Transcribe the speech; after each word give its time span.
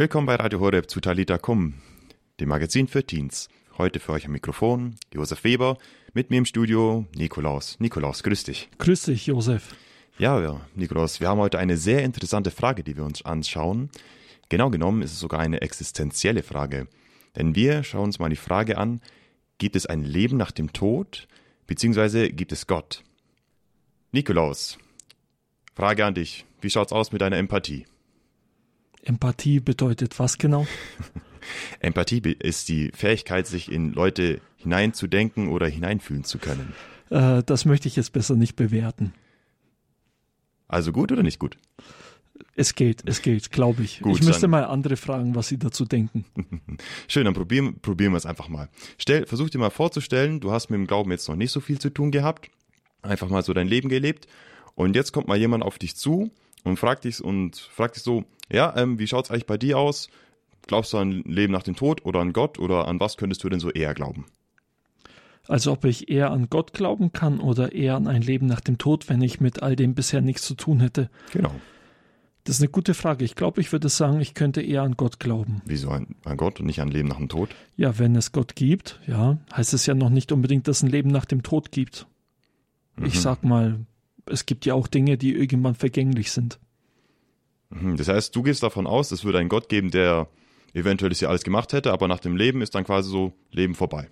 Willkommen 0.00 0.26
bei 0.26 0.36
Radio 0.36 0.60
Horeb 0.60 0.88
zu 0.88 0.98
Talita 1.00 1.36
Kum, 1.36 1.74
dem 2.40 2.48
Magazin 2.48 2.88
für 2.88 3.04
Teens. 3.04 3.50
Heute 3.76 4.00
für 4.00 4.12
euch 4.12 4.24
am 4.24 4.32
Mikrofon 4.32 4.94
Josef 5.12 5.44
Weber, 5.44 5.76
mit 6.14 6.30
mir 6.30 6.38
im 6.38 6.46
Studio 6.46 7.04
Nikolaus. 7.14 7.78
Nikolaus, 7.80 8.22
grüß 8.22 8.44
dich. 8.44 8.70
Grüß 8.78 9.02
dich, 9.02 9.26
Josef. 9.26 9.76
Ja, 10.16 10.40
ja, 10.40 10.62
Nikolaus, 10.74 11.20
wir 11.20 11.28
haben 11.28 11.38
heute 11.38 11.58
eine 11.58 11.76
sehr 11.76 12.02
interessante 12.02 12.50
Frage, 12.50 12.82
die 12.82 12.96
wir 12.96 13.04
uns 13.04 13.26
anschauen. 13.26 13.90
Genau 14.48 14.70
genommen 14.70 15.02
ist 15.02 15.12
es 15.12 15.18
sogar 15.18 15.40
eine 15.40 15.60
existenzielle 15.60 16.42
Frage. 16.42 16.88
Denn 17.36 17.54
wir 17.54 17.82
schauen 17.82 18.04
uns 18.04 18.18
mal 18.18 18.30
die 18.30 18.36
Frage 18.36 18.78
an, 18.78 19.02
gibt 19.58 19.76
es 19.76 19.84
ein 19.84 20.02
Leben 20.02 20.38
nach 20.38 20.50
dem 20.50 20.72
Tod, 20.72 21.28
beziehungsweise 21.66 22.30
gibt 22.30 22.52
es 22.52 22.66
Gott? 22.66 23.04
Nikolaus, 24.12 24.78
Frage 25.74 26.06
an 26.06 26.14
dich. 26.14 26.46
Wie 26.62 26.70
schaut's 26.70 26.90
aus 26.90 27.12
mit 27.12 27.20
deiner 27.20 27.36
Empathie? 27.36 27.84
Empathie 29.02 29.60
bedeutet 29.60 30.18
was 30.18 30.38
genau? 30.38 30.66
Empathie 31.80 32.36
ist 32.38 32.68
die 32.68 32.90
Fähigkeit, 32.94 33.46
sich 33.46 33.70
in 33.70 33.92
Leute 33.92 34.40
hineinzudenken 34.56 35.48
oder 35.48 35.66
hineinfühlen 35.66 36.24
zu 36.24 36.38
können. 36.38 36.74
Äh, 37.10 37.42
das 37.44 37.64
möchte 37.64 37.88
ich 37.88 37.96
jetzt 37.96 38.12
besser 38.12 38.36
nicht 38.36 38.56
bewerten. 38.56 39.12
Also 40.68 40.92
gut 40.92 41.10
oder 41.10 41.22
nicht 41.22 41.38
gut? 41.38 41.58
Es 42.54 42.74
geht, 42.74 43.02
es 43.06 43.22
geht, 43.22 43.50
glaube 43.50 43.82
ich. 43.82 44.00
Gut, 44.00 44.18
ich 44.18 44.24
müsste 44.24 44.48
mal 44.48 44.64
andere 44.64 44.96
fragen, 44.96 45.34
was 45.34 45.48
sie 45.48 45.58
dazu 45.58 45.84
denken. 45.84 46.24
Schön, 47.08 47.24
dann 47.24 47.34
probieren, 47.34 47.80
probieren 47.80 48.12
wir 48.12 48.18
es 48.18 48.26
einfach 48.26 48.48
mal. 48.48 48.68
Stell, 48.98 49.26
versuch 49.26 49.50
dir 49.50 49.58
mal 49.58 49.70
vorzustellen, 49.70 50.40
du 50.40 50.52
hast 50.52 50.70
mit 50.70 50.78
dem 50.78 50.86
Glauben 50.86 51.10
jetzt 51.10 51.28
noch 51.28 51.36
nicht 51.36 51.50
so 51.50 51.60
viel 51.60 51.78
zu 51.78 51.90
tun 51.90 52.10
gehabt, 52.10 52.50
einfach 53.02 53.28
mal 53.28 53.42
so 53.42 53.52
dein 53.52 53.68
Leben 53.68 53.88
gelebt 53.88 54.26
und 54.74 54.94
jetzt 54.94 55.12
kommt 55.12 55.28
mal 55.28 55.38
jemand 55.38 55.64
auf 55.64 55.78
dich 55.78 55.96
zu 55.96 56.30
und 56.64 56.78
fragt 56.78 57.04
dich 57.04 57.22
und 57.22 57.56
fragt 57.56 57.96
dich 57.96 58.02
so, 58.02 58.24
ja, 58.52 58.74
ähm, 58.76 58.98
wie 58.98 59.06
schaut's 59.06 59.30
eigentlich 59.30 59.46
bei 59.46 59.58
dir 59.58 59.78
aus? 59.78 60.08
Glaubst 60.66 60.92
du 60.92 60.98
an 60.98 61.10
ein 61.10 61.22
Leben 61.24 61.52
nach 61.52 61.62
dem 61.62 61.76
Tod 61.76 62.04
oder 62.04 62.20
an 62.20 62.32
Gott 62.32 62.58
oder 62.58 62.86
an 62.86 63.00
was 63.00 63.16
könntest 63.16 63.42
du 63.44 63.48
denn 63.48 63.60
so 63.60 63.70
eher 63.70 63.94
glauben? 63.94 64.26
Also 65.48 65.72
ob 65.72 65.84
ich 65.84 66.08
eher 66.08 66.30
an 66.30 66.48
Gott 66.48 66.72
glauben 66.72 67.12
kann 67.12 67.40
oder 67.40 67.72
eher 67.72 67.96
an 67.96 68.06
ein 68.06 68.22
Leben 68.22 68.46
nach 68.46 68.60
dem 68.60 68.78
Tod, 68.78 69.08
wenn 69.08 69.20
ich 69.22 69.40
mit 69.40 69.62
all 69.62 69.74
dem 69.74 69.94
bisher 69.94 70.20
nichts 70.20 70.42
zu 70.42 70.54
tun 70.54 70.80
hätte. 70.80 71.10
Genau. 71.32 71.52
Das 72.44 72.56
ist 72.56 72.62
eine 72.62 72.70
gute 72.70 72.94
Frage. 72.94 73.24
Ich 73.24 73.34
glaube, 73.34 73.60
ich 73.60 73.72
würde 73.72 73.88
sagen, 73.88 74.20
ich 74.20 74.34
könnte 74.34 74.62
eher 74.62 74.82
an 74.82 74.96
Gott 74.96 75.20
glauben. 75.20 75.60
Wieso 75.66 75.90
an, 75.90 76.14
an 76.24 76.36
Gott 76.36 76.60
und 76.60 76.66
nicht 76.66 76.80
an 76.80 76.88
Leben 76.88 77.08
nach 77.08 77.18
dem 77.18 77.28
Tod? 77.28 77.50
Ja, 77.76 77.98
wenn 77.98 78.16
es 78.16 78.32
Gott 78.32 78.56
gibt, 78.56 79.00
ja, 79.06 79.38
heißt 79.54 79.74
es 79.74 79.86
ja 79.86 79.94
noch 79.94 80.10
nicht 80.10 80.32
unbedingt, 80.32 80.66
dass 80.66 80.78
es 80.78 80.82
ein 80.82 80.90
Leben 80.90 81.10
nach 81.10 81.26
dem 81.26 81.42
Tod 81.42 81.70
gibt. 81.70 82.06
Mhm. 82.96 83.06
Ich 83.06 83.20
sag 83.20 83.44
mal, 83.44 83.80
es 84.26 84.46
gibt 84.46 84.66
ja 84.66 84.74
auch 84.74 84.86
Dinge, 84.86 85.18
die 85.18 85.34
irgendwann 85.34 85.74
vergänglich 85.74 86.30
sind. 86.32 86.58
Mhm, 87.70 87.96
das 87.96 88.08
heißt, 88.08 88.34
du 88.34 88.42
gehst 88.42 88.62
davon 88.62 88.86
aus, 88.86 89.10
es 89.12 89.24
würde 89.24 89.38
einen 89.38 89.48
Gott 89.48 89.68
geben, 89.68 89.90
der 89.90 90.28
eventuell 90.74 91.10
das 91.10 91.20
ja 91.20 91.28
alles 91.28 91.42
gemacht 91.42 91.72
hätte, 91.72 91.92
aber 91.92 92.08
nach 92.08 92.20
dem 92.20 92.36
Leben 92.36 92.62
ist 92.62 92.74
dann 92.74 92.84
quasi 92.84 93.10
so 93.10 93.32
Leben 93.50 93.74
vorbei. 93.74 94.08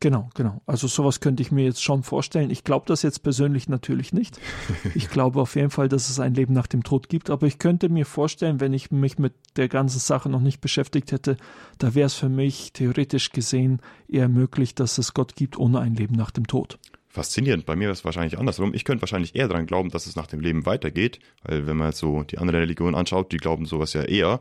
Genau, 0.00 0.28
genau. 0.34 0.60
Also 0.66 0.88
sowas 0.88 1.20
könnte 1.20 1.42
ich 1.42 1.50
mir 1.50 1.64
jetzt 1.64 1.82
schon 1.82 2.02
vorstellen. 2.02 2.50
Ich 2.50 2.64
glaube 2.64 2.84
das 2.86 3.02
jetzt 3.02 3.22
persönlich 3.22 3.68
natürlich 3.68 4.12
nicht. 4.12 4.38
Ich 4.94 5.10
glaube 5.10 5.40
auf 5.40 5.56
jeden 5.56 5.70
Fall, 5.70 5.88
dass 5.88 6.08
es 6.10 6.20
ein 6.20 6.34
Leben 6.34 6.52
nach 6.52 6.66
dem 6.66 6.82
Tod 6.82 7.08
gibt, 7.08 7.28
aber 7.30 7.46
ich 7.46 7.58
könnte 7.58 7.88
mir 7.88 8.06
vorstellen, 8.06 8.60
wenn 8.60 8.72
ich 8.72 8.90
mich 8.90 9.18
mit 9.18 9.34
der 9.56 9.68
ganzen 9.68 9.98
Sache 9.98 10.28
noch 10.28 10.40
nicht 10.40 10.60
beschäftigt 10.60 11.12
hätte, 11.12 11.36
da 11.78 11.94
wäre 11.94 12.06
es 12.06 12.14
für 12.14 12.28
mich 12.28 12.72
theoretisch 12.72 13.32
gesehen 13.32 13.80
eher 14.08 14.28
möglich, 14.28 14.74
dass 14.74 14.98
es 14.98 15.14
Gott 15.14 15.36
gibt 15.36 15.58
ohne 15.58 15.80
ein 15.80 15.94
Leben 15.94 16.14
nach 16.14 16.30
dem 16.30 16.46
Tod 16.46 16.78
faszinierend. 17.16 17.66
Bei 17.66 17.76
mir 17.76 17.90
ist 17.90 17.98
es 18.00 18.04
wahrscheinlich 18.04 18.38
andersrum. 18.38 18.74
Ich 18.74 18.84
könnte 18.84 19.02
wahrscheinlich 19.02 19.34
eher 19.34 19.48
daran 19.48 19.66
glauben, 19.66 19.90
dass 19.90 20.06
es 20.06 20.16
nach 20.16 20.26
dem 20.26 20.40
Leben 20.40 20.66
weitergeht, 20.66 21.18
weil 21.42 21.66
wenn 21.66 21.76
man 21.76 21.92
so 21.92 22.22
die 22.22 22.38
anderen 22.38 22.60
Religionen 22.60 22.94
anschaut, 22.94 23.32
die 23.32 23.38
glauben 23.38 23.66
sowas 23.66 23.94
ja 23.94 24.02
eher 24.02 24.40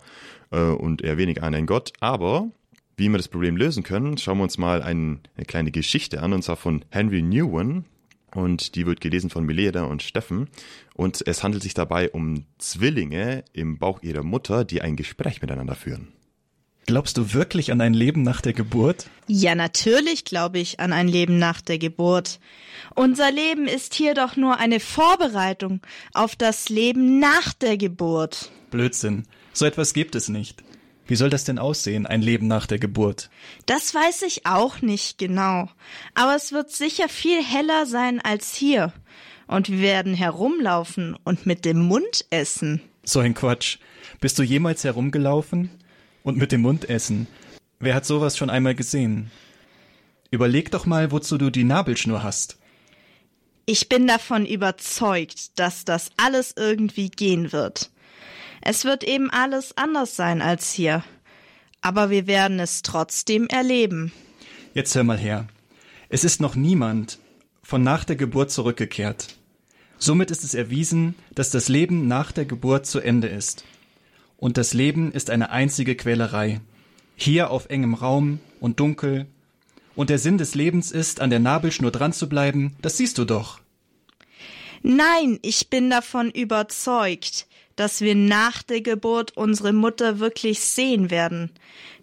äh, 0.52 0.60
und 0.60 1.02
eher 1.02 1.18
weniger 1.18 1.44
an 1.44 1.56
einen 1.56 1.68
Gott. 1.68 1.94
Aber 2.02 2.50
wie 2.98 3.10
wir 3.10 3.18
das 3.18 3.30
Problem 3.30 3.58
lösen 3.58 3.84
können, 3.84 4.18
schauen 4.18 4.38
wir 4.38 4.44
uns 4.44 4.58
mal 4.58 4.84
ein, 4.84 5.22
eine 5.36 5.46
kleine 5.46 5.72
Geschichte 5.72 6.22
an, 6.22 6.34
und 6.34 6.44
zwar 6.44 6.58
von 6.58 6.86
Henry 6.90 7.22
Newen. 7.22 7.86
Und 8.34 8.76
die 8.76 8.86
wird 8.86 9.00
gelesen 9.00 9.30
von 9.30 9.46
Mileda 9.46 9.86
und 9.86 10.04
Steffen. 10.04 10.50
Und 10.94 11.26
es 11.26 11.42
handelt 11.42 11.64
sich 11.64 11.74
dabei 11.74 12.12
um 12.12 12.46
Zwillinge 12.58 13.46
im 13.54 13.78
Bauch 13.78 14.04
ihrer 14.04 14.24
Mutter, 14.24 14.66
die 14.66 14.82
ein 14.82 14.98
Gespräch 14.98 15.42
miteinander 15.42 15.76
führen. 15.76 16.10
Glaubst 16.86 17.18
du 17.18 17.34
wirklich 17.34 17.72
an 17.72 17.82
ein 17.82 17.96
Leben 17.96 18.22
nach 18.22 18.42
der 18.42 18.54
Geburt? 18.54 19.08
Ja, 19.28 19.56
natürlich 19.56 20.24
glaube 20.24 20.60
ich 20.60 20.80
an 20.80 20.94
ein 20.94 21.08
Leben 21.08 21.40
nach 21.40 21.62
der 21.62 21.80
Geburt. 21.80 22.40
Unser 22.94 23.32
Leben 23.32 23.68
ist 23.68 23.96
hier 23.96 24.14
doch 24.14 24.36
nur 24.36 24.58
eine 24.58 24.80
Vorbereitung 24.80 25.82
auf 26.14 26.36
das 26.36 26.70
Leben 26.70 27.20
nach 27.20 27.54
der 27.54 27.78
Geburt. 27.78 28.52
Blödsinn. 28.70 29.26
So 29.52 29.66
etwas 29.66 29.94
gibt 29.94 30.14
es 30.14 30.30
nicht. 30.30 30.64
Wie 31.08 31.16
soll 31.16 31.30
das 31.30 31.44
denn 31.44 31.58
aussehen, 31.58 32.06
ein 32.06 32.22
Leben 32.22 32.48
nach 32.48 32.68
der 32.68 32.78
Geburt? 32.78 33.30
Das 33.66 33.94
weiß 33.94 34.22
ich 34.24 34.46
auch 34.46 34.82
nicht 34.82 35.18
genau. 35.18 35.70
Aber 36.14 36.36
es 36.36 36.52
wird 36.52 36.72
sicher 36.72 37.10
viel 37.10 37.44
heller 37.44 37.88
sein 37.88 38.22
als 38.22 38.54
hier. 38.54 38.94
Und 39.48 39.70
wir 39.70 39.82
werden 39.82 40.14
herumlaufen 40.14 41.16
und 41.24 41.48
mit 41.48 41.66
dem 41.66 41.80
Mund 41.80 42.26
essen. 42.30 42.82
So 43.04 43.20
ein 43.20 43.34
Quatsch. 43.34 43.78
Bist 44.20 44.38
du 44.38 44.44
jemals 44.44 44.84
herumgelaufen? 44.84 45.70
Und 46.26 46.38
mit 46.38 46.52
dem 46.52 46.62
Mund 46.62 46.90
essen. 46.90 47.28
Wer 47.80 47.96
hat 47.96 48.06
sowas 48.06 48.36
schon 48.36 48.50
einmal 48.50 48.76
gesehen? 48.76 49.32
Überleg 50.32 50.72
doch 50.72 50.86
mal, 50.86 51.12
wozu 51.12 51.38
du 51.38 51.50
die 51.50 51.64
Nabelschnur 51.64 52.24
hast. 52.24 52.58
Ich 53.66 53.88
bin 53.88 54.08
davon 54.08 54.46
überzeugt, 54.46 55.58
dass 55.58 55.86
das 55.86 56.10
alles 56.18 56.54
irgendwie 56.58 57.10
gehen 57.10 57.54
wird. 57.54 57.92
Es 58.62 58.86
wird 58.86 59.04
eben 59.04 59.30
alles 59.30 59.78
anders 59.78 60.16
sein 60.16 60.42
als 60.42 60.72
hier. 60.72 61.04
Aber 61.82 62.10
wir 62.10 62.26
werden 62.26 62.60
es 62.60 62.82
trotzdem 62.82 63.48
erleben. 63.48 64.12
Jetzt 64.74 64.96
hör 64.96 65.04
mal 65.04 65.20
her. 65.20 65.48
Es 66.10 66.24
ist 66.24 66.42
noch 66.42 66.56
niemand 66.56 67.20
von 67.62 67.84
nach 67.84 68.04
der 68.04 68.16
Geburt 68.16 68.52
zurückgekehrt. 68.52 69.36
Somit 70.00 70.32
ist 70.32 70.44
es 70.44 70.56
erwiesen, 70.56 71.16
dass 71.36 71.52
das 71.52 71.70
Leben 71.70 72.08
nach 72.08 72.32
der 72.32 72.46
Geburt 72.46 72.88
zu 72.88 73.00
Ende 73.00 73.28
ist 73.28 73.64
und 74.46 74.58
das 74.58 74.76
Leben 74.76 75.12
ist 75.12 75.32
eine 75.32 75.50
einzige 75.50 75.96
Quälerei. 75.96 76.62
Hier 77.16 77.50
auf 77.50 77.72
engem 77.72 77.96
Raum 77.96 78.40
und 78.60 78.80
dunkel. 78.80 79.26
Und 79.96 80.12
der 80.12 80.20
Sinn 80.20 80.38
des 80.38 80.54
Lebens 80.54 80.92
ist, 80.92 81.20
an 81.20 81.32
der 81.32 81.40
Nabelschnur 81.40 81.90
dran 81.90 82.14
zu 82.14 82.30
bleiben, 82.30 82.76
das 82.80 82.96
siehst 82.96 83.18
du 83.18 83.26
doch. 83.26 83.60
Nein, 84.84 85.40
ich 85.42 85.72
bin 85.72 85.90
davon 85.90 86.30
überzeugt, 86.30 87.48
dass 87.76 88.02
wir 88.02 88.14
nach 88.14 88.62
der 88.62 88.82
Geburt 88.82 89.36
unsere 89.36 89.74
Mutter 89.74 90.20
wirklich 90.20 90.60
sehen 90.60 91.10
werden. 91.10 91.50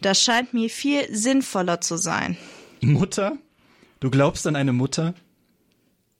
Das 0.00 0.20
scheint 0.20 0.52
mir 0.52 0.68
viel 0.68 1.14
sinnvoller 1.14 1.80
zu 1.80 1.96
sein. 1.96 2.36
Mutter? 2.80 3.38
Du 4.00 4.10
glaubst 4.10 4.48
an 4.48 4.56
eine 4.56 4.72
Mutter? 4.72 5.14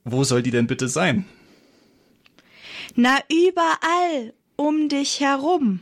Wo 0.05 0.23
soll 0.23 0.45
die 0.45 0.53
denn 0.53 0.69
bitte 0.69 0.87
sein? 0.87 1.25
Na, 2.95 3.19
überall 3.29 4.35
um 4.55 4.89
dich 4.89 5.19
herum. 5.19 5.81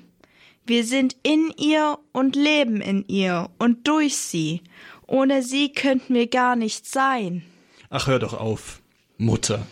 Wir 0.70 0.84
sind 0.84 1.16
in 1.24 1.52
ihr 1.58 1.98
und 2.12 2.36
leben 2.36 2.80
in 2.80 3.04
ihr 3.08 3.50
und 3.58 3.88
durch 3.88 4.16
sie. 4.16 4.62
Ohne 5.08 5.42
sie 5.42 5.72
könnten 5.72 6.14
wir 6.14 6.28
gar 6.28 6.54
nicht 6.54 6.86
sein. 6.86 7.42
Ach, 7.88 8.06
hör 8.06 8.20
doch 8.20 8.34
auf, 8.34 8.80
Mutter. 9.18 9.66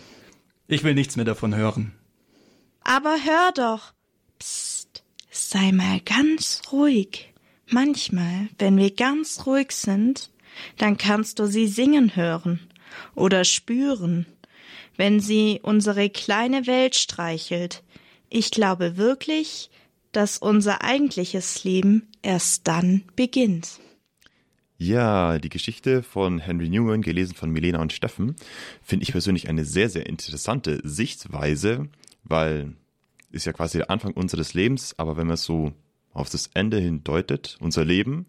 Ich 0.66 0.82
will 0.82 0.94
nichts 0.94 1.14
mehr 1.14 1.24
davon 1.24 1.54
hören. 1.54 1.94
Aber 2.82 3.14
hör 3.24 3.52
doch. 3.54 3.92
Psst, 4.40 5.04
sei 5.30 5.70
mal 5.70 6.00
ganz 6.00 6.62
ruhig. 6.72 7.32
Manchmal, 7.68 8.48
wenn 8.58 8.76
wir 8.76 8.92
ganz 8.92 9.46
ruhig 9.46 9.70
sind, 9.70 10.32
dann 10.78 10.96
kannst 10.96 11.38
du 11.38 11.46
sie 11.46 11.68
singen 11.68 12.16
hören 12.16 12.58
oder 13.14 13.44
spüren, 13.44 14.26
wenn 14.96 15.20
sie 15.20 15.60
unsere 15.62 16.10
kleine 16.10 16.66
Welt 16.66 16.96
streichelt. 16.96 17.84
Ich 18.30 18.50
glaube 18.50 18.96
wirklich, 18.96 19.70
dass 20.12 20.38
unser 20.38 20.82
eigentliches 20.82 21.64
Leben 21.64 22.08
erst 22.22 22.66
dann 22.66 23.04
beginnt. 23.16 23.80
Ja, 24.80 25.38
die 25.38 25.48
Geschichte 25.48 26.04
von 26.04 26.38
Henry 26.38 26.68
Newman, 26.68 27.02
gelesen 27.02 27.34
von 27.34 27.50
Milena 27.50 27.80
und 27.80 27.92
Steffen, 27.92 28.36
finde 28.80 29.02
ich 29.02 29.12
persönlich 29.12 29.48
eine 29.48 29.64
sehr, 29.64 29.90
sehr 29.90 30.06
interessante 30.06 30.80
Sichtweise, 30.84 31.88
weil 32.22 32.76
ist 33.30 33.44
ja 33.44 33.52
quasi 33.52 33.78
der 33.78 33.90
Anfang 33.90 34.12
unseres 34.12 34.54
Lebens, 34.54 34.94
aber 34.98 35.16
wenn 35.16 35.26
man 35.26 35.34
es 35.34 35.44
so 35.44 35.72
auf 36.12 36.30
das 36.30 36.48
Ende 36.54 36.78
hin 36.78 37.04
deutet, 37.04 37.56
unser 37.60 37.84
Leben, 37.84 38.26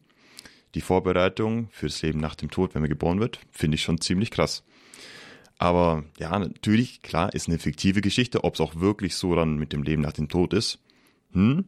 die 0.76 0.82
Vorbereitung 0.82 1.70
fürs 1.72 2.02
Leben 2.02 2.20
nach 2.20 2.36
dem 2.36 2.52
Tod, 2.52 2.76
wenn 2.76 2.82
man 2.82 2.90
geboren 2.90 3.20
wird, 3.20 3.40
finde 3.52 3.76
ich 3.76 3.84
schon 3.84 4.02
ziemlich 4.02 4.32
krass. 4.32 4.64
Aber 5.58 6.04
ja, 6.18 6.38
natürlich, 6.38 7.02
klar, 7.02 7.34
ist 7.34 7.48
eine 7.48 7.60
fiktive 7.60 8.02
Geschichte, 8.02 8.44
ob 8.44 8.56
es 8.56 8.62
auch 8.62 8.76
wirklich 8.76 9.16
so 9.16 9.36
dann 9.36 9.58
mit 9.58 9.74
dem 9.74 9.84
Leben 9.84 10.02
nach 10.02 10.14
dem 10.14 10.30
Tod 10.30 10.54
ist. 10.54 10.80
Hm? 11.34 11.66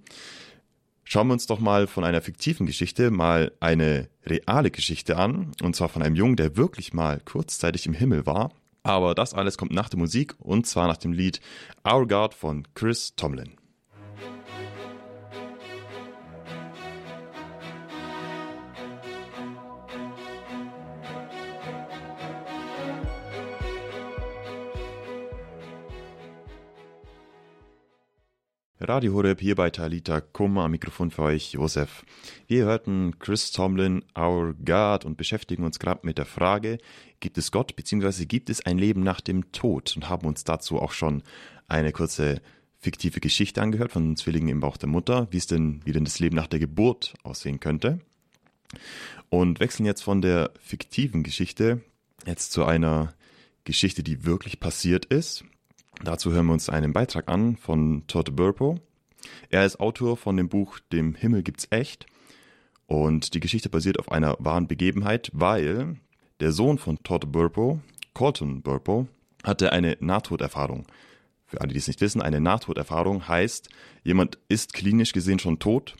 Schauen 1.03 1.27
wir 1.27 1.33
uns 1.33 1.45
doch 1.45 1.59
mal 1.59 1.87
von 1.87 2.03
einer 2.05 2.21
fiktiven 2.21 2.65
Geschichte 2.65 3.11
mal 3.11 3.51
eine 3.59 4.07
reale 4.25 4.71
Geschichte 4.71 5.17
an, 5.17 5.51
und 5.61 5.75
zwar 5.75 5.89
von 5.89 6.01
einem 6.01 6.15
Jungen, 6.15 6.37
der 6.37 6.55
wirklich 6.55 6.93
mal 6.93 7.19
kurzzeitig 7.19 7.85
im 7.85 7.93
Himmel 7.93 8.25
war. 8.25 8.51
Aber 8.83 9.13
das 9.13 9.33
alles 9.33 9.57
kommt 9.57 9.73
nach 9.73 9.89
der 9.89 9.99
Musik, 9.99 10.35
und 10.39 10.65
zwar 10.67 10.87
nach 10.87 10.97
dem 10.97 11.11
Lied 11.11 11.41
Our 11.87 12.07
God 12.07 12.33
von 12.33 12.67
Chris 12.75 13.15
Tomlin. 13.15 13.60
Radio 28.83 29.13
Horeb 29.13 29.39
hier 29.39 29.53
bei 29.53 29.69
Talita 29.69 30.21
Kumma, 30.21 30.65
am 30.65 30.71
Mikrofon 30.71 31.11
für 31.11 31.21
euch 31.21 31.51
Josef. 31.51 32.03
Wir 32.47 32.65
hörten 32.65 33.19
Chris 33.19 33.51
Tomlin, 33.51 34.03
Our 34.17 34.55
God 34.55 35.05
und 35.05 35.17
beschäftigen 35.17 35.65
uns 35.65 35.77
gerade 35.77 35.99
mit 36.01 36.17
der 36.17 36.25
Frage, 36.25 36.79
gibt 37.19 37.37
es 37.37 37.51
Gott 37.51 37.75
bzw. 37.75 38.25
gibt 38.25 38.49
es 38.49 38.65
ein 38.65 38.79
Leben 38.79 39.03
nach 39.03 39.21
dem 39.21 39.51
Tod 39.51 39.95
und 39.95 40.09
haben 40.09 40.25
uns 40.25 40.45
dazu 40.45 40.79
auch 40.79 40.93
schon 40.93 41.21
eine 41.67 41.91
kurze 41.91 42.41
fiktive 42.79 43.19
Geschichte 43.19 43.61
angehört 43.61 43.91
von 43.91 44.15
Zwillingen 44.15 44.49
im 44.49 44.59
Bauch 44.61 44.77
der 44.77 44.89
Mutter, 44.89 45.27
wie 45.29 45.37
es 45.37 45.45
denn, 45.45 45.81
wie 45.85 45.91
denn 45.91 46.05
das 46.05 46.17
Leben 46.17 46.35
nach 46.35 46.47
der 46.47 46.59
Geburt 46.59 47.13
aussehen 47.21 47.59
könnte. 47.59 47.99
Und 49.29 49.59
wechseln 49.59 49.85
jetzt 49.85 50.01
von 50.01 50.23
der 50.23 50.49
fiktiven 50.59 51.21
Geschichte 51.21 51.81
jetzt 52.25 52.51
zu 52.51 52.65
einer 52.65 53.13
Geschichte, 53.63 54.01
die 54.01 54.25
wirklich 54.25 54.59
passiert 54.59 55.05
ist. 55.05 55.43
Dazu 56.03 56.31
hören 56.31 56.47
wir 56.47 56.53
uns 56.53 56.67
einen 56.67 56.93
Beitrag 56.93 57.29
an 57.29 57.57
von 57.57 58.03
Todd 58.07 58.35
Burpo. 58.35 58.79
Er 59.51 59.67
ist 59.67 59.79
Autor 59.79 60.17
von 60.17 60.35
dem 60.35 60.49
Buch 60.49 60.79
Dem 60.91 61.13
Himmel 61.13 61.43
gibt's 61.43 61.67
echt. 61.69 62.07
Und 62.87 63.35
die 63.35 63.39
Geschichte 63.39 63.69
basiert 63.69 63.99
auf 63.99 64.11
einer 64.11 64.35
wahren 64.39 64.67
Begebenheit, 64.67 65.29
weil 65.33 65.97
der 66.39 66.53
Sohn 66.53 66.79
von 66.79 66.97
Todd 67.03 67.31
Burpo, 67.31 67.81
Colton 68.15 68.63
Burpo, 68.63 69.07
hatte 69.43 69.73
eine 69.73 69.95
Nahtoderfahrung. 69.99 70.87
Für 71.45 71.61
alle, 71.61 71.73
die 71.73 71.77
es 71.77 71.87
nicht 71.87 72.01
wissen, 72.01 72.21
eine 72.21 72.41
Nahtoderfahrung 72.41 73.27
heißt, 73.27 73.69
jemand 74.03 74.39
ist 74.47 74.73
klinisch 74.73 75.13
gesehen 75.13 75.37
schon 75.37 75.59
tot, 75.59 75.95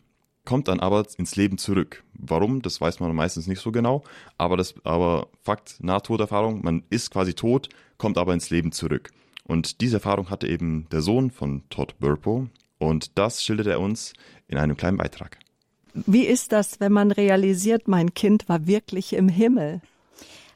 kommt 0.46 0.68
dann 0.68 0.80
aber 0.80 1.06
ins 1.18 1.36
Leben 1.36 1.60
zurück. 1.60 2.04
Warum? 2.14 2.64
Das 2.64 2.82
weiß 2.82 3.02
man 3.02 3.16
meistens 3.16 3.46
nicht 3.46 3.62
so 3.62 3.72
genau. 3.72 4.04
Aber 4.40 4.58
das, 4.58 4.74
aber 4.84 5.28
Fakt, 5.44 5.76
Nahtoderfahrung, 5.84 6.64
man 6.64 6.84
ist 6.90 7.12
quasi 7.12 7.36
tot, 7.36 7.70
kommt 8.00 8.18
aber 8.18 8.34
ins 8.34 8.50
Leben 8.50 8.72
zurück. 8.72 9.12
Und 9.46 9.82
diese 9.82 9.98
Erfahrung 9.98 10.30
hatte 10.30 10.48
eben 10.48 10.88
der 10.92 11.02
Sohn 11.02 11.32
von 11.32 11.64
Todd 11.70 11.96
Burpo 12.00 12.48
und 12.80 13.18
das 13.18 13.44
schildert 13.44 13.68
er 13.68 13.80
uns 13.80 14.14
in 14.48 14.58
einem 14.58 14.78
kleinen 14.78 14.98
Beitrag. 14.98 15.38
Wie 15.94 16.26
ist 16.26 16.52
das, 16.52 16.80
wenn 16.80 16.94
man 16.94 17.12
realisiert, 17.12 17.88
mein 17.88 18.14
Kind 18.14 18.48
war 18.48 18.66
wirklich 18.66 19.14
im 19.14 19.28
Himmel? 19.28 19.82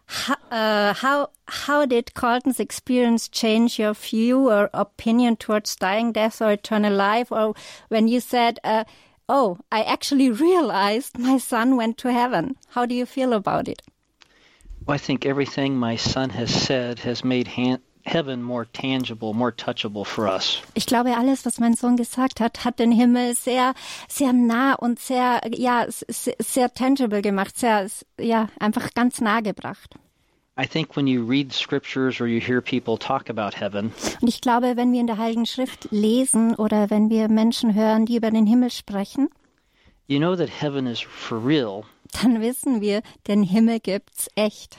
How, 0.08 0.38
uh, 0.52 0.94
how, 0.94 1.28
how 1.66 1.86
did 1.88 2.14
Carlton's 2.14 2.60
experience 2.60 3.30
change 3.30 3.80
your 3.80 3.96
view 3.96 4.50
or 4.50 4.70
opinion 4.72 5.36
towards 5.38 5.76
dying, 5.76 6.14
death, 6.14 6.42
or 6.42 6.52
eternal 6.52 6.94
life? 6.94 7.32
Or 7.32 7.56
when 7.90 8.08
you 8.08 8.20
said, 8.20 8.60
uh, 8.64 8.86
oh, 9.28 9.58
I 9.72 9.82
actually 9.82 10.30
realized 10.30 11.18
my 11.18 11.40
son 11.40 11.76
went 11.76 11.98
to 11.98 12.14
heaven. 12.14 12.56
How 12.70 12.86
do 12.86 12.94
you 12.94 13.06
feel 13.06 13.34
about 13.34 13.68
it? 13.68 13.82
Well, 14.86 14.96
I 14.96 15.00
think 15.00 15.26
everything 15.26 15.76
my 15.76 15.96
son 15.96 16.30
has 16.30 16.54
said 16.54 17.00
has 17.00 17.24
made 17.24 17.48
heaven 18.06 18.42
more 18.42 18.66
tangible, 18.72 19.34
more 19.34 19.52
touchable 19.52 20.06
for 20.06 20.28
us. 20.28 20.62
Ich 20.74 20.86
glaube, 20.86 21.18
alles, 21.18 21.46
was 21.46 21.60
mein 21.60 21.74
Sohn 21.74 21.98
gesagt 21.98 22.40
hat, 22.40 22.64
hat 22.64 22.80
den 22.80 22.92
Himmel 22.92 23.36
sehr, 23.36 23.74
sehr 24.08 24.32
nah 24.32 24.74
und 24.74 25.00
sehr, 25.00 25.42
ja, 25.52 25.86
sehr, 25.90 26.36
sehr 26.40 26.74
tangible 26.74 27.22
gemacht, 27.22 27.58
sehr, 27.58 27.88
ja, 28.20 28.48
einfach 28.60 28.94
ganz 28.94 29.22
nah 29.22 29.42
gebracht. 29.42 29.96
I 30.58 30.66
think 30.66 30.96
when 30.96 31.06
you 31.06 31.26
read 31.26 31.52
scriptures 31.52 32.22
or 32.22 32.28
you 32.28 32.40
hear 32.40 32.62
people 32.62 32.98
talk 32.98 33.30
about 33.30 33.60
heaven, 33.60 33.92
Und 34.22 34.30
ich 34.30 34.40
glaube, 34.40 34.78
wenn 34.78 34.94
wir 34.94 35.02
in 35.02 35.08
der 35.08 35.18
Heiligen 35.18 35.46
Schrift 35.46 35.90
lesen 35.92 36.56
oder 36.56 36.90
wenn 36.90 37.10
wir 37.10 37.28
Menschen 37.28 37.76
hören, 37.76 38.06
die 38.06 38.16
über 38.16 38.32
den 38.32 38.46
Himmel 38.46 38.72
sprechen, 38.72 39.28
you 40.08 40.18
know 40.18 40.34
that 40.36 40.50
heaven 40.62 40.88
is 40.88 41.02
for 41.02 41.46
real, 41.46 41.84
dann 42.22 42.40
wissen 42.40 42.80
wir, 42.80 43.02
den 43.28 43.44
Himmel 43.44 43.82
gibt's 43.82 44.30
echt. 44.36 44.78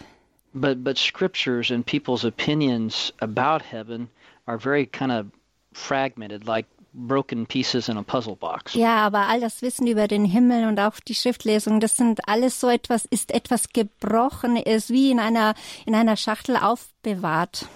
But 0.61 0.83
but 0.83 0.99
scriptures 0.99 1.71
and 1.71 1.85
people's 1.85 2.25
opinions 2.25 3.13
about 3.21 3.63
heaven 3.63 4.09
are 4.47 4.59
very 4.59 4.87
kind 4.87 5.13
of 5.13 5.27
fragmented, 5.73 6.47
like 6.47 6.67
broken 6.97 7.47
pieces 7.47 7.89
in 7.89 7.99
a 7.99 8.03
puzzle 8.03 8.37
box. 8.37 8.75
Ja, 8.75 9.07
aber 9.07 9.29
all 9.29 9.41
das 9.41 9.61
Wissen 9.63 9.87
über 9.87 10.09
den 10.09 10.25
Himmel 10.25 10.67
und 10.67 10.81
auch 10.81 10.99
die 11.01 11.15
Schriftlesung, 11.15 11.81
das 11.81 11.97
sind 11.97 12.27
alles 12.27 12.59
so 12.59 12.69
etwas, 12.69 13.05
ist 13.05 13.33
etwas 13.33 13.69
gebrochen, 13.73 14.57
ist 14.57 14.91
wie 14.91 15.11
in 15.11 15.21
einer, 15.21 15.55
in 15.85 15.95
einer 15.95 16.17
Schachtel 16.17 16.57
aufbewahrt. 16.57 17.69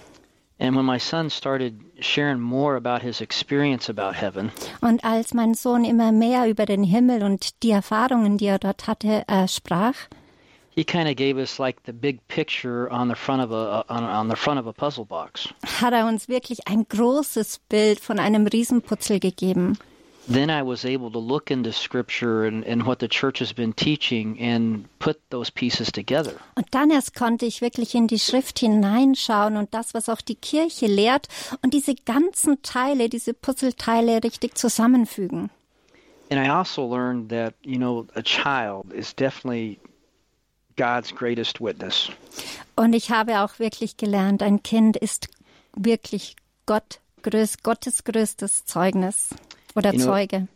And 0.59 0.75
when 0.75 0.85
my 0.85 0.99
son 0.99 1.31
started 1.31 1.81
sharing 2.01 2.39
more 2.39 2.75
about 2.75 3.01
his 3.01 3.19
experience 3.19 3.89
about 3.89 4.13
heaven, 4.13 4.51
Und 4.81 5.03
als 5.03 5.33
mein 5.33 5.55
Sohn 5.55 5.83
immer 5.83 6.11
mehr 6.11 6.47
über 6.47 6.65
den 6.67 6.83
Himmel 6.83 7.23
und 7.23 7.63
die 7.63 7.71
Erfahrungen, 7.71 8.37
die 8.37 8.45
er 8.45 8.59
dort 8.59 8.85
hatte, 8.87 9.23
äh, 9.27 9.47
sprach, 9.47 9.95
he 10.81 10.85
kind 10.85 11.07
of 11.07 11.15
gave 11.15 11.37
us 11.37 11.59
like 11.59 11.83
the 11.83 11.93
big 11.93 12.19
picture 12.27 12.89
on 12.91 13.07
the 13.07 13.15
front 13.15 13.41
of 13.43 13.51
a 13.51 13.85
on, 13.87 14.03
on 14.03 14.29
the 14.29 14.35
front 14.35 14.59
of 14.59 14.65
a 14.65 14.73
puzzle 14.73 15.05
box. 15.05 15.47
hat 15.63 15.93
er 15.93 16.07
uns 16.07 16.27
wirklich 16.27 16.67
ein 16.67 16.85
großes 16.89 17.59
Bild 17.69 17.99
von 17.99 18.19
einem 18.19 18.47
Riesenputzel 18.47 19.19
gegeben. 19.19 19.77
Then 20.27 20.49
I 20.49 20.61
was 20.63 20.85
able 20.85 21.11
to 21.11 21.19
look 21.19 21.49
into 21.51 21.71
scripture 21.71 22.45
and, 22.45 22.65
and 22.65 22.85
what 22.85 22.99
the 22.99 23.07
church 23.07 23.39
has 23.39 23.53
been 23.53 23.73
teaching 23.73 24.39
and 24.39 24.87
put 24.99 25.17
those 25.29 25.51
pieces 25.51 25.91
together. 25.91 26.33
Und 26.55 26.67
dann 26.71 26.89
erst 26.89 27.15
konnte 27.15 27.45
ich 27.45 27.61
wirklich 27.61 27.93
in 27.93 28.07
die 28.07 28.19
Schrift 28.19 28.59
hineinschauen 28.59 29.57
und 29.57 29.73
das, 29.73 29.93
was 29.93 30.09
auch 30.09 30.21
die 30.21 30.35
Kirche 30.35 30.87
lehrt 30.87 31.27
und 31.61 31.73
diese 31.73 31.93
ganzen 31.95 32.61
Teile, 32.63 33.09
diese 33.09 33.33
Puzzleteile 33.33 34.23
richtig 34.23 34.57
zusammenfügen. 34.57 35.49
And 36.31 36.39
I 36.39 36.49
also 36.49 36.87
learned 36.87 37.29
that, 37.29 37.53
you 37.61 37.77
know, 37.77 38.07
a 38.15 38.21
child 38.21 38.93
is 38.93 39.13
definitely 39.13 39.79
God's 40.77 41.13
greatest 41.13 41.59
witness. 41.61 42.09
Und 42.75 42.93
ich 42.93 43.11
habe 43.11 43.41
auch 43.41 43.59
wirklich 43.59 43.97
gelernt, 43.97 44.41
ein 44.43 44.63
Kind 44.63 44.97
ist 44.97 45.27
wirklich 45.75 46.35
Gott, 46.65 46.99
größ, 47.23 47.63
Gottes 47.63 48.03
größtes 48.03 48.65
Zeugnis 48.65 49.29
oder 49.75 49.91
You 49.93 49.99
know- 49.99 50.05
Zeuge. 50.05 50.47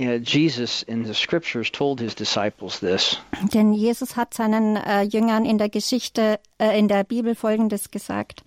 Yeah, 0.00 0.16
Jesus 0.16 0.82
in 0.82 1.04
the 1.04 1.14
scriptures 1.14 1.70
told 1.70 2.00
his 2.00 2.16
disciples 2.16 2.80
this. 2.80 3.16
Denn 3.52 3.72
Jesus 3.74 4.16
hat 4.16 4.34
seinen 4.34 4.74
äh, 4.76 5.02
Jüngern 5.02 5.44
in 5.44 5.56
der 5.56 5.68
Geschichte, 5.68 6.40
äh, 6.58 6.76
in 6.76 6.88
der 6.88 7.04
Bibel 7.04 7.36
Folgendes 7.36 7.92
gesagt. 7.92 8.42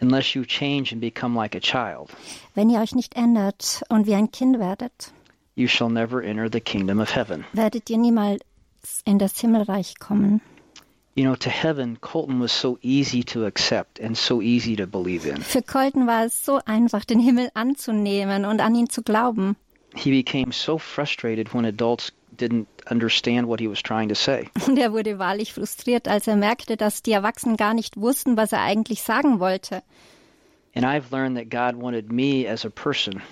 Unless 0.00 0.34
you 0.34 0.44
change 0.44 0.90
and 0.92 1.00
become 1.00 1.36
like 1.36 1.54
a 1.54 1.60
child, 1.60 2.10
Wenn 2.56 2.68
ihr 2.68 2.80
euch 2.80 2.96
nicht 2.96 3.14
ändert 3.14 3.82
und 3.90 4.06
wie 4.08 4.14
ein 4.14 4.32
Kind 4.32 4.58
werdet, 4.58 5.12
you 5.54 5.68
shall 5.68 5.88
never 5.88 6.20
enter 6.22 6.48
the 6.52 6.60
kingdom 6.60 6.98
of 7.00 7.14
heaven. 7.14 7.44
werdet 7.52 7.88
ihr 7.88 7.98
niemals 7.98 8.40
in 9.04 9.18
das 9.18 9.38
Himmelreich 9.40 9.98
kommen. 9.98 10.40
You 11.14 11.24
know, 11.24 11.36
to 11.36 11.48
heaven, 11.48 11.98
Colton 12.02 12.40
was 12.40 12.52
so 12.52 12.78
easy 12.82 13.24
to 13.24 13.46
accept 13.46 13.98
and 14.00 14.16
so 14.16 14.42
easy 14.42 14.76
to 14.76 14.86
believe 14.86 15.26
in. 15.26 15.40
Für 15.40 15.62
Colton 15.62 16.06
war 16.06 16.26
es 16.26 16.44
so 16.44 16.60
einfach, 16.66 17.06
den 17.06 17.20
Himmel 17.20 17.50
anzunehmen 17.54 18.44
und 18.44 18.60
an 18.60 18.74
ihn 18.74 18.90
zu 18.90 19.02
glauben. 19.02 19.56
He 19.94 20.10
became 20.10 20.52
so 20.52 20.76
frustrated 20.76 21.54
when 21.54 21.64
adults 21.64 22.12
didn't 22.36 22.66
understand 22.90 23.48
what 23.48 23.60
he 23.60 23.68
was 23.68 23.82
trying 23.82 24.08
to 24.08 24.14
say. 24.14 24.50
Und 24.66 24.78
er 24.78 24.92
wurde 24.92 25.18
wahrlich 25.18 25.54
frustriert, 25.54 26.06
als 26.06 26.26
er 26.26 26.36
merkte, 26.36 26.76
dass 26.76 27.02
die 27.02 27.12
Erwachsenen 27.12 27.56
gar 27.56 27.72
nicht 27.72 27.96
wussten, 27.96 28.36
was 28.36 28.52
er 28.52 28.60
eigentlich 28.60 29.02
sagen 29.02 29.40
wollte. 29.40 29.82
And 30.74 30.84
I've 30.84 31.10
learned 31.10 31.36
that 31.36 31.50
God 31.50 31.80
wanted 31.80 32.12
me 32.12 32.46
as 32.46 32.66
a 32.66 32.70
person 32.70 33.22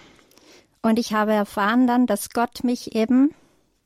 Und 0.80 0.98
ich 0.98 1.12
habe 1.12 1.32
erfahren 1.32 1.86
dann, 1.86 2.06
dass 2.06 2.30
Gott 2.30 2.64
mich 2.64 2.94
eben 2.96 3.34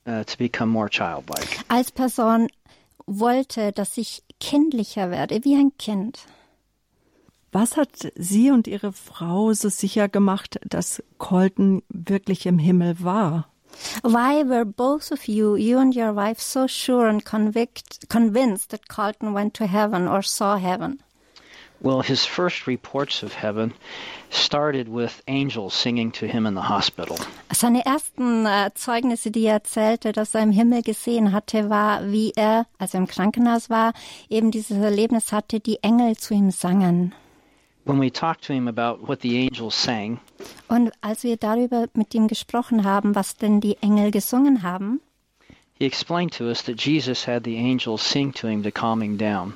uh, 0.09 0.25
to 0.25 0.37
become 0.39 0.71
more 0.73 0.89
childlike. 0.89 1.61
als 1.69 1.93
Person 1.93 2.49
wollte, 3.07 3.73
dass 3.73 3.97
ich 3.99 4.23
kindlicher 4.41 5.11
werde, 5.11 5.45
wie 5.45 5.57
ein 5.57 5.73
Kind. 5.79 6.21
Was 7.53 7.77
hat 7.77 8.13
Sie 8.15 8.51
und 8.51 8.67
Ihre 8.67 8.93
Frau 8.93 9.53
so 9.55 9.69
sicher 9.71 10.09
gemacht, 10.09 10.61
dass 10.69 11.03
Colton 11.17 11.83
wirklich 11.89 12.45
im 12.47 12.59
Himmel 12.59 13.03
war? 13.03 13.49
Why 14.03 14.49
were 14.49 14.65
both 14.67 15.13
of 15.13 15.29
you, 15.29 15.57
you 15.57 15.79
and 15.79 15.95
your 15.97 16.15
wife, 16.15 16.41
so 16.41 16.67
sure 16.67 17.09
and 17.09 17.25
convict, 17.25 18.09
convinced 18.09 18.71
that 18.71 18.89
Carlton 18.89 19.35
went 19.35 19.55
to 19.55 19.67
heaven 19.67 20.09
or 20.09 20.23
saw 20.23 20.57
heaven? 20.57 21.03
Well, 21.81 22.03
his 22.03 22.25
first 22.27 22.67
reports 22.67 23.23
of 23.23 23.35
heaven 23.35 23.73
started 24.31 24.89
with 24.89 25.23
angels 25.29 25.75
singing 25.75 26.11
to 26.13 26.27
him 26.27 26.45
in 26.45 26.55
the 26.55 26.69
hospital. 26.69 27.17
Seine 27.53 27.87
ersten 27.87 28.47
äh, 28.47 28.71
Zeugnisse, 28.75 29.31
die 29.31 29.45
er 29.47 29.55
erzählte, 29.55 30.13
dass 30.13 30.35
er 30.35 30.43
im 30.43 30.51
Himmel 30.51 30.83
gesehen 30.83 31.33
hatte, 31.33 31.71
war, 31.71 32.11
wie 32.11 32.33
er, 32.35 32.67
als 32.79 32.95
er 32.95 33.01
im 33.01 33.07
Krankenhaus 33.07 33.71
war, 33.71 33.93
eben 34.29 34.51
dieses 34.51 34.77
Erlebnis 34.77 35.31
hatte, 35.33 35.61
die 35.61 35.83
Engel 35.83 36.17
zu 36.17 36.35
ihm 36.35 36.51
sangen. 36.51 37.15
When 37.85 38.01
we 38.01 38.11
talked 38.13 38.45
to 38.47 38.53
him 38.53 38.69
about 38.69 39.07
what 39.09 39.23
the 39.23 39.39
angels 39.39 39.81
sang, 39.81 40.19
Und 40.69 40.93
als 41.01 41.23
wir 41.23 41.37
darüber 41.37 41.87
mit 41.95 42.13
ihm 42.13 42.27
gesprochen 42.29 42.85
haben, 42.85 43.15
was 43.15 43.37
denn 43.37 43.61
die 43.61 43.77
Engel 43.81 44.11
gesungen 44.11 44.63
haben, 44.65 45.01
he 45.79 45.87
explained 45.87 46.37
to 46.37 46.45
us 46.45 46.63
that 46.65 46.81
Jesus 46.85 47.27
had 47.27 47.45
the 47.45 47.57
angels 47.57 48.03
sing 48.03 48.33
to 48.35 48.49
him 48.49 48.65
to 48.65 48.71
calm 48.73 49.01
him 49.01 49.17
down. 49.17 49.55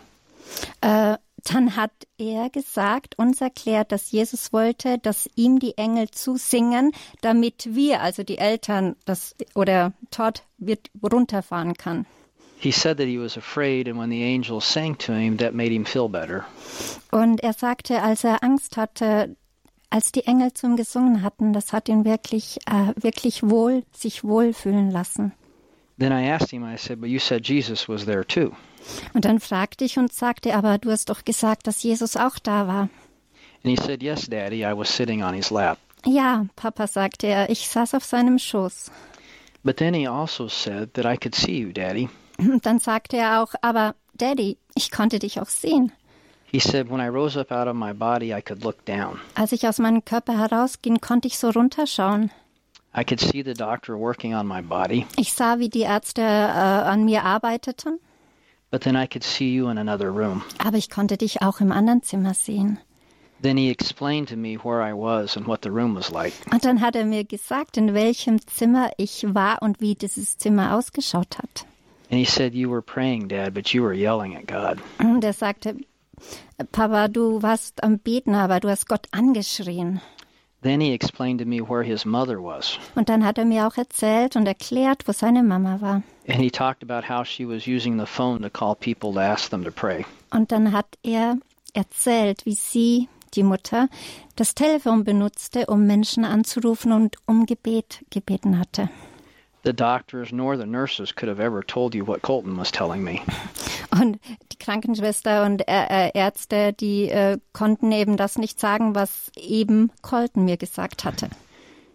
äh, 0.82 1.16
dann 1.44 1.76
hat 1.76 1.92
er 2.18 2.50
gesagt, 2.50 3.18
uns 3.18 3.40
erklärt, 3.40 3.92
dass 3.92 4.10
Jesus 4.10 4.52
wollte, 4.52 4.98
dass 4.98 5.28
ihm 5.34 5.58
die 5.58 5.76
Engel 5.76 6.10
zusingen, 6.10 6.92
damit 7.20 7.74
wir, 7.74 8.00
also 8.00 8.22
die 8.22 8.38
Eltern, 8.38 8.96
das 9.04 9.34
oder 9.54 9.92
Todd 10.10 10.42
wird 10.58 10.90
runterfahren 11.02 11.74
kann. 11.74 12.06
He 12.58 12.70
said 12.70 12.96
that 12.98 13.06
he 13.08 13.18
was 13.18 13.36
afraid, 13.36 13.88
and 13.88 13.98
when 13.98 14.10
the 14.10 14.22
angels 14.22 14.64
sang 14.72 14.96
to 14.98 15.12
him, 15.12 15.36
that 15.38 15.52
made 15.52 15.72
him 15.72 15.84
feel 15.84 16.08
better. 16.08 16.44
Und 17.10 17.42
er 17.42 17.54
sagte, 17.54 18.00
als 18.02 18.22
er 18.22 18.44
Angst 18.44 18.76
hatte, 18.76 19.34
als 19.90 20.12
die 20.12 20.24
Engel 20.26 20.54
zu 20.54 20.68
ihm 20.68 20.76
gesungen 20.76 21.22
hatten, 21.22 21.52
das 21.52 21.72
hat 21.72 21.88
ihn 21.88 22.04
wirklich, 22.04 22.58
äh, 22.66 22.94
wirklich 22.94 23.42
wohl, 23.42 23.82
sich 23.92 24.22
wohlfühlen 24.22 24.92
lassen. 24.92 25.32
Then 26.02 26.10
I 26.12 26.26
asked 26.30 26.50
him, 26.50 26.64
I 26.64 26.76
said, 26.76 27.00
but 27.00 27.10
you 27.10 27.20
said 27.20 27.44
Jesus 27.44 27.88
was 27.88 28.06
there 28.06 28.24
too. 28.24 28.56
Und 29.14 29.24
dann 29.24 29.38
fragte 29.38 29.84
ich 29.84 29.98
und 29.98 30.12
sagte, 30.12 30.52
aber 30.52 30.78
du 30.78 30.90
hast 30.90 31.10
doch 31.10 31.24
gesagt, 31.24 31.68
dass 31.68 31.84
Jesus 31.84 32.16
auch 32.16 32.40
da 32.40 32.66
war. 32.66 32.88
And 33.62 33.70
he 33.70 33.76
said, 33.76 34.02
yes, 34.02 34.26
Daddy, 34.28 34.64
I 34.64 34.76
was 34.76 34.88
sitting 34.88 35.22
on 35.22 35.32
his 35.32 35.52
lap. 35.52 35.78
Ja, 36.04 36.46
Papa 36.56 36.88
sagte 36.88 37.28
er, 37.28 37.50
ich 37.50 37.68
saß 37.68 37.94
auf 37.94 38.04
seinem 38.04 38.40
Schoß. 38.40 38.90
But 39.62 39.76
then 39.76 39.94
he 39.94 40.08
also 40.08 40.48
said 40.48 40.92
that 40.94 41.06
I 41.06 41.16
could 41.16 41.36
see 41.36 41.60
you, 41.60 41.70
Daddy. 41.70 42.08
Und 42.38 42.66
dann 42.66 42.80
sagte 42.80 43.18
er 43.18 43.40
auch, 43.40 43.54
aber 43.62 43.94
Daddy, 44.14 44.58
ich 44.74 44.90
konnte 44.90 45.20
dich 45.20 45.40
auch 45.40 45.48
sehen. 45.48 45.92
He 46.50 46.58
said, 46.58 46.90
when 46.90 47.00
I 47.00 47.06
rose 47.06 47.38
up 47.38 47.52
out 47.52 47.68
of 47.68 47.76
my 47.76 47.92
body, 47.92 48.34
I 48.34 48.42
could 48.42 48.64
look 48.64 48.84
down. 48.86 49.20
Als 49.36 49.52
ich 49.52 49.68
aus 49.68 49.78
meinem 49.78 50.04
Körper 50.04 50.36
herausging, 50.36 51.00
konnte 51.00 51.28
ich 51.28 51.38
so 51.38 51.50
runterschauen. 51.50 52.32
I 52.94 53.04
could 53.04 53.20
see 53.20 53.42
the 53.42 53.54
doctor 53.54 53.96
working 53.96 54.34
on 54.34 54.46
my 54.46 54.60
body, 54.60 55.06
Ich 55.16 55.32
sah, 55.32 55.58
wie 55.58 55.68
die 55.70 55.80
Ärzte 55.82 56.20
äh, 56.22 56.24
an 56.24 57.04
mir 57.04 57.24
arbeiteten, 57.24 57.98
but 58.70 58.82
then 58.82 58.96
I 58.96 59.06
could 59.06 59.24
see 59.24 59.50
you 59.54 59.68
in 59.68 59.78
another 59.78 60.10
room. 60.10 60.42
aber 60.58 60.76
ich 60.76 60.90
konnte 60.90 61.16
dich 61.16 61.42
auch 61.42 61.60
im 61.60 61.72
anderen 61.72 62.02
Zimmer 62.02 62.34
sehen. 62.34 62.78
Then 63.42 63.56
he 63.56 63.70
explained 63.70 64.28
to 64.28 64.36
me 64.36 64.56
where 64.62 64.80
I 64.82 64.92
was 64.92 65.36
and 65.36 65.48
what 65.48 65.64
the 65.64 65.70
room 65.70 65.96
was 65.96 66.10
like. 66.12 66.32
Und 66.52 66.64
dann 66.64 66.80
hat 66.80 66.94
er 66.94 67.04
mir 67.04 67.24
gesagt, 67.24 67.76
in 67.76 67.92
welchem 67.92 68.38
Zimmer 68.46 68.90
ich 68.98 69.24
war 69.34 69.62
und 69.62 69.80
wie 69.80 69.96
dieses 69.96 70.38
Zimmer 70.38 70.76
ausgeschaut 70.76 71.38
hat. 71.38 71.66
And 72.10 72.20
he 72.20 72.24
said, 72.24 72.54
You 72.54 72.70
were 72.70 72.82
praying, 72.82 73.26
Dad, 73.28 73.52
but 73.54 73.72
you 73.74 73.82
were 73.82 73.94
yelling 73.94 74.36
at 74.36 74.46
God. 74.46 74.78
Und 75.00 75.24
er 75.24 75.32
sagte, 75.32 75.76
Papa, 76.70 77.08
du 77.08 77.42
warst 77.42 77.82
am 77.82 77.98
Beten, 77.98 78.34
aber 78.36 78.60
du 78.60 78.68
hast 78.68 78.86
Gott 78.86 79.08
angeschrien. 79.10 80.00
Then 80.62 80.80
he 80.80 80.92
explained 80.92 81.40
to 81.40 81.44
me 81.44 81.60
where 81.60 81.82
his 81.82 82.04
mother 82.04 82.40
was. 82.40 82.78
Und 82.94 83.08
dann 83.08 83.24
hat 83.24 83.36
er 83.36 83.44
mir 83.44 83.66
auch 83.66 83.76
erzählt 83.76 84.36
und 84.36 84.46
erklärt, 84.46 85.08
wo 85.08 85.12
seine 85.12 85.42
Mama 85.42 85.80
war. 85.80 86.02
And 86.28 86.38
he 86.38 86.50
talked 86.50 86.88
about 86.88 87.08
how 87.08 87.26
she 87.26 87.44
was 87.44 87.66
using 87.66 87.98
the 87.98 88.06
phone 88.06 88.42
to 88.42 88.50
call 88.50 88.76
people 88.76 89.12
to 89.14 89.20
ask 89.20 89.50
them 89.50 89.64
to 89.64 89.72
pray. 89.72 90.04
Und 90.30 90.52
dann 90.52 90.70
hat 90.70 90.86
er 91.02 91.38
erzählt, 91.74 92.46
wie 92.46 92.54
sie, 92.54 93.08
die 93.34 93.42
Mutter, 93.42 93.88
das 94.36 94.54
Telefon 94.54 95.02
benutzte, 95.04 95.66
um 95.66 95.86
Menschen 95.86 96.24
anzurufen 96.24 96.92
und 96.92 97.16
um 97.26 97.46
Gebet 97.46 98.04
gebeten 98.10 98.58
hatte. 98.58 98.88
The 99.64 99.72
doctors 99.72 100.32
nor 100.32 100.56
the 100.56 100.66
nurses 100.66 101.14
could 101.14 101.28
have 101.28 101.40
ever 101.40 101.62
told 101.62 101.94
you 101.94 102.04
what 102.06 102.22
Colton 102.22 102.56
was 102.56 102.70
telling 102.70 103.02
me. 103.02 103.22
Und 103.92 104.18
die 104.50 104.58
Krankenschwester 104.58 105.44
und 105.44 105.62
Ärzte, 105.66 106.72
die 106.72 107.10
äh, 107.10 107.38
konnten 107.52 107.92
eben 107.92 108.16
das 108.16 108.38
nicht 108.38 108.58
sagen, 108.58 108.94
was 108.94 109.30
eben 109.36 109.92
Colton 110.00 110.44
mir 110.46 110.56
gesagt 110.56 111.04
hatte. 111.04 111.28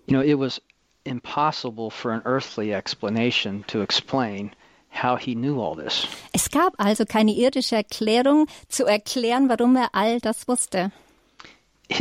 You 0.05 0.13
know, 0.13 0.21
it 0.21 0.37
was 0.37 0.61
impossible 1.03 1.89
for 1.89 2.11
an 2.11 2.21
earthly 2.25 2.71
explanation 2.71 3.63
to 3.67 3.81
explain 3.81 4.51
how 4.91 5.17
he 5.17 5.35
knew 5.35 5.59
all 5.59 5.75
this. 5.75 6.07
Es 6.33 6.49
gab 6.49 6.73
also 6.77 7.05
keine 7.05 7.33
irdische 7.33 7.75
Erklärung 7.75 8.47
zu 8.67 8.85
erklären, 8.85 9.49
warum 9.49 9.75
er 9.75 9.89
all 9.93 10.19
das 10.19 10.47
wusste. 10.47 10.91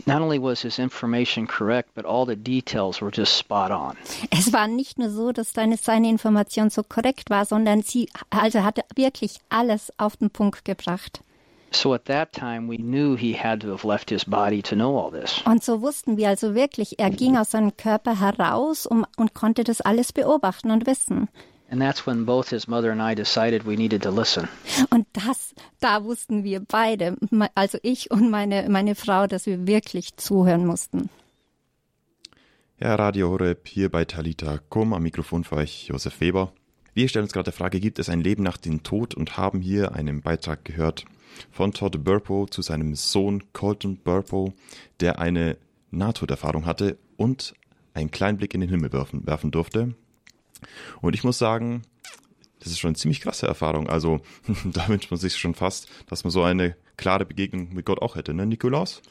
Not 0.05 0.21
only 0.21 0.39
was 0.41 0.63
his 0.63 0.79
information 0.79 1.47
correct, 1.47 1.91
but 1.95 2.05
all 2.05 2.27
the 2.27 2.37
details 2.37 3.01
were 3.01 3.13
just 3.15 3.37
spot 3.37 3.71
on. 3.71 3.97
Es 4.31 4.53
war 4.53 4.67
nicht 4.67 4.99
nur 4.99 5.11
so, 5.11 5.33
dass 5.33 5.53
deine, 5.53 5.77
seine 5.77 6.09
Information 6.09 6.71
so 6.71 6.83
korrekt 6.83 7.31
war, 7.31 7.45
sondern 7.45 7.83
sie 7.83 8.09
also 8.31 8.65
hatte 8.65 8.83
wirklich 8.97 9.39
alles 9.49 9.93
auf 9.99 10.17
den 10.17 10.31
Punkt 10.31 10.65
gebracht. 10.65 11.21
So 11.71 11.93
at 11.93 12.07
that 12.07 12.33
time, 12.33 12.69
we 12.69 12.79
knew 12.79 13.17
he 13.17 13.35
had 13.35 13.61
to 13.61 13.71
have 13.71 13.87
left 13.87 14.11
his 14.11 14.25
body 14.25 14.63
to 14.63 14.75
know 14.75 14.99
all 14.99 15.11
this. 15.11 15.43
Und 15.45 15.63
so 15.63 15.83
wussten 15.83 16.17
wir 16.17 16.29
also 16.29 16.55
wirklich, 16.55 16.99
er 16.99 17.11
ging 17.11 17.37
aus 17.37 17.51
seinem 17.51 17.77
Körper 17.77 18.19
heraus 18.21 18.87
um, 18.87 19.05
und 19.17 19.35
konnte 19.35 19.63
das 19.63 19.81
alles 19.81 20.13
beobachten 20.13 20.71
und 20.71 20.87
wissen. 20.87 21.29
And 21.69 21.81
that's 21.81 22.07
when 22.07 22.25
both 22.25 22.51
his 22.51 22.69
mother 22.69 22.93
and 22.93 23.01
I 23.01 23.15
decided 23.15 23.67
we 23.67 23.77
needed 23.77 24.03
to 24.05 24.11
listen. 24.11 24.49
Und 24.91 25.07
das, 25.13 25.55
da 25.81 26.05
wussten 26.05 26.45
wir 26.45 26.61
beide, 26.61 27.17
also 27.55 27.79
ich 27.83 28.11
und 28.11 28.31
meine, 28.31 28.69
meine 28.69 28.95
Frau, 28.95 29.27
dass 29.27 29.47
wir 29.47 29.67
wirklich 29.67 30.17
zuhören 30.17 30.65
mussten. 30.65 31.11
Ja, 32.79 32.95
Radio 32.95 33.31
Horeb 33.31 33.67
hier 33.67 33.91
bei 33.91 34.05
Talita 34.05 34.59
Kum, 34.69 34.93
am 34.93 35.03
Mikrofon 35.03 35.45
für 35.45 35.57
euch 35.57 35.89
Josef 35.89 36.21
Weber. 36.21 36.53
Wir 36.95 37.09
stellen 37.09 37.25
uns 37.25 37.33
gerade 37.33 37.51
die 37.51 37.57
Frage, 37.57 37.81
gibt 37.81 37.99
es 37.99 38.09
ein 38.09 38.21
Leben 38.21 38.43
nach 38.43 38.59
dem 38.59 38.83
Tod 38.83 39.15
und 39.15 39.37
haben 39.37 39.61
hier 39.61 39.95
einen 39.95 40.21
Beitrag 40.21 40.65
gehört 40.65 41.05
von 41.51 41.73
Todd 41.73 42.03
Burpo 42.05 42.47
zu 42.47 42.63
seinem 42.63 42.95
Sohn 42.95 43.43
Colton 43.53 43.97
Burpo, 43.97 44.53
der 45.01 45.19
eine 45.19 45.57
Nahtoderfahrung 45.91 46.67
hatte 46.67 46.99
und 47.17 47.55
einen 47.95 48.11
kleinen 48.11 48.39
Blick 48.39 48.55
in 48.55 48.61
den 48.61 48.71
Himmel 48.71 48.93
werfen, 48.93 49.27
werfen 49.27 49.51
durfte. 49.51 49.95
Und 51.01 51.15
ich 51.15 51.25
muss 51.25 51.39
sagen, 51.39 51.83
das 52.61 52.73
ist 52.73 52.79
schon 52.79 52.89
eine 52.89 52.97
ziemlich 52.97 53.21
krasse 53.21 53.47
Erfahrung. 53.47 53.89
Also 53.89 54.21
da 54.65 54.89
wünscht 54.89 55.11
man 55.11 55.19
sich 55.19 55.37
schon 55.37 55.55
fast, 55.55 55.89
dass 56.09 56.25
man 56.25 56.31
so 56.31 56.43
eine 56.43 56.77
klare 56.97 57.25
Begegnung 57.25 57.73
mit 57.73 57.87
Gott 57.87 58.01
auch 58.01 58.17
hätte, 58.17 58.35
ne, 58.35 58.47
Nikolaus? 58.47 59.03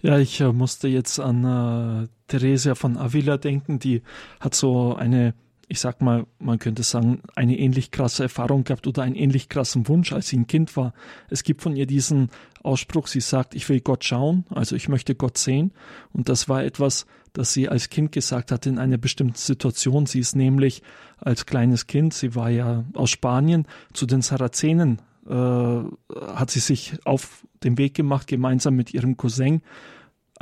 Ja, 0.00 0.18
ich 0.18 0.40
äh, 0.40 0.52
musste 0.52 0.88
jetzt 0.88 1.20
an 1.20 2.04
äh, 2.04 2.08
Theresia 2.28 2.74
von 2.74 2.96
Avila 2.96 3.36
denken, 3.36 3.78
die 3.78 4.02
hat 4.40 4.54
so 4.54 4.94
eine, 4.94 5.34
ich 5.72 5.80
sag 5.80 6.02
mal, 6.02 6.26
man 6.38 6.58
könnte 6.58 6.82
sagen, 6.82 7.22
eine 7.34 7.58
ähnlich 7.58 7.90
krasse 7.90 8.24
Erfahrung 8.24 8.62
gehabt 8.64 8.86
oder 8.86 9.04
einen 9.04 9.14
ähnlich 9.14 9.48
krassen 9.48 9.88
Wunsch, 9.88 10.12
als 10.12 10.28
sie 10.28 10.36
ein 10.36 10.46
Kind 10.46 10.76
war. 10.76 10.92
Es 11.30 11.44
gibt 11.44 11.62
von 11.62 11.74
ihr 11.76 11.86
diesen 11.86 12.28
Ausspruch, 12.62 13.06
sie 13.06 13.22
sagt, 13.22 13.54
ich 13.54 13.66
will 13.70 13.80
Gott 13.80 14.04
schauen, 14.04 14.44
also 14.50 14.76
ich 14.76 14.90
möchte 14.90 15.14
Gott 15.14 15.38
sehen. 15.38 15.72
Und 16.12 16.28
das 16.28 16.46
war 16.46 16.62
etwas, 16.62 17.06
das 17.32 17.54
sie 17.54 17.70
als 17.70 17.88
Kind 17.88 18.12
gesagt 18.12 18.52
hat 18.52 18.66
in 18.66 18.78
einer 18.78 18.98
bestimmten 18.98 19.38
Situation. 19.38 20.04
Sie 20.04 20.18
ist 20.18 20.36
nämlich 20.36 20.82
als 21.16 21.46
kleines 21.46 21.86
Kind, 21.86 22.12
sie 22.12 22.34
war 22.34 22.50
ja 22.50 22.84
aus 22.92 23.08
Spanien, 23.08 23.66
zu 23.94 24.04
den 24.04 24.20
Sarazenen 24.20 25.00
äh, 25.26 25.32
hat 25.32 26.50
sie 26.50 26.60
sich 26.60 26.98
auf 27.06 27.46
den 27.64 27.78
Weg 27.78 27.94
gemacht, 27.94 28.26
gemeinsam 28.26 28.76
mit 28.76 28.92
ihrem 28.92 29.16
Cousin. 29.16 29.62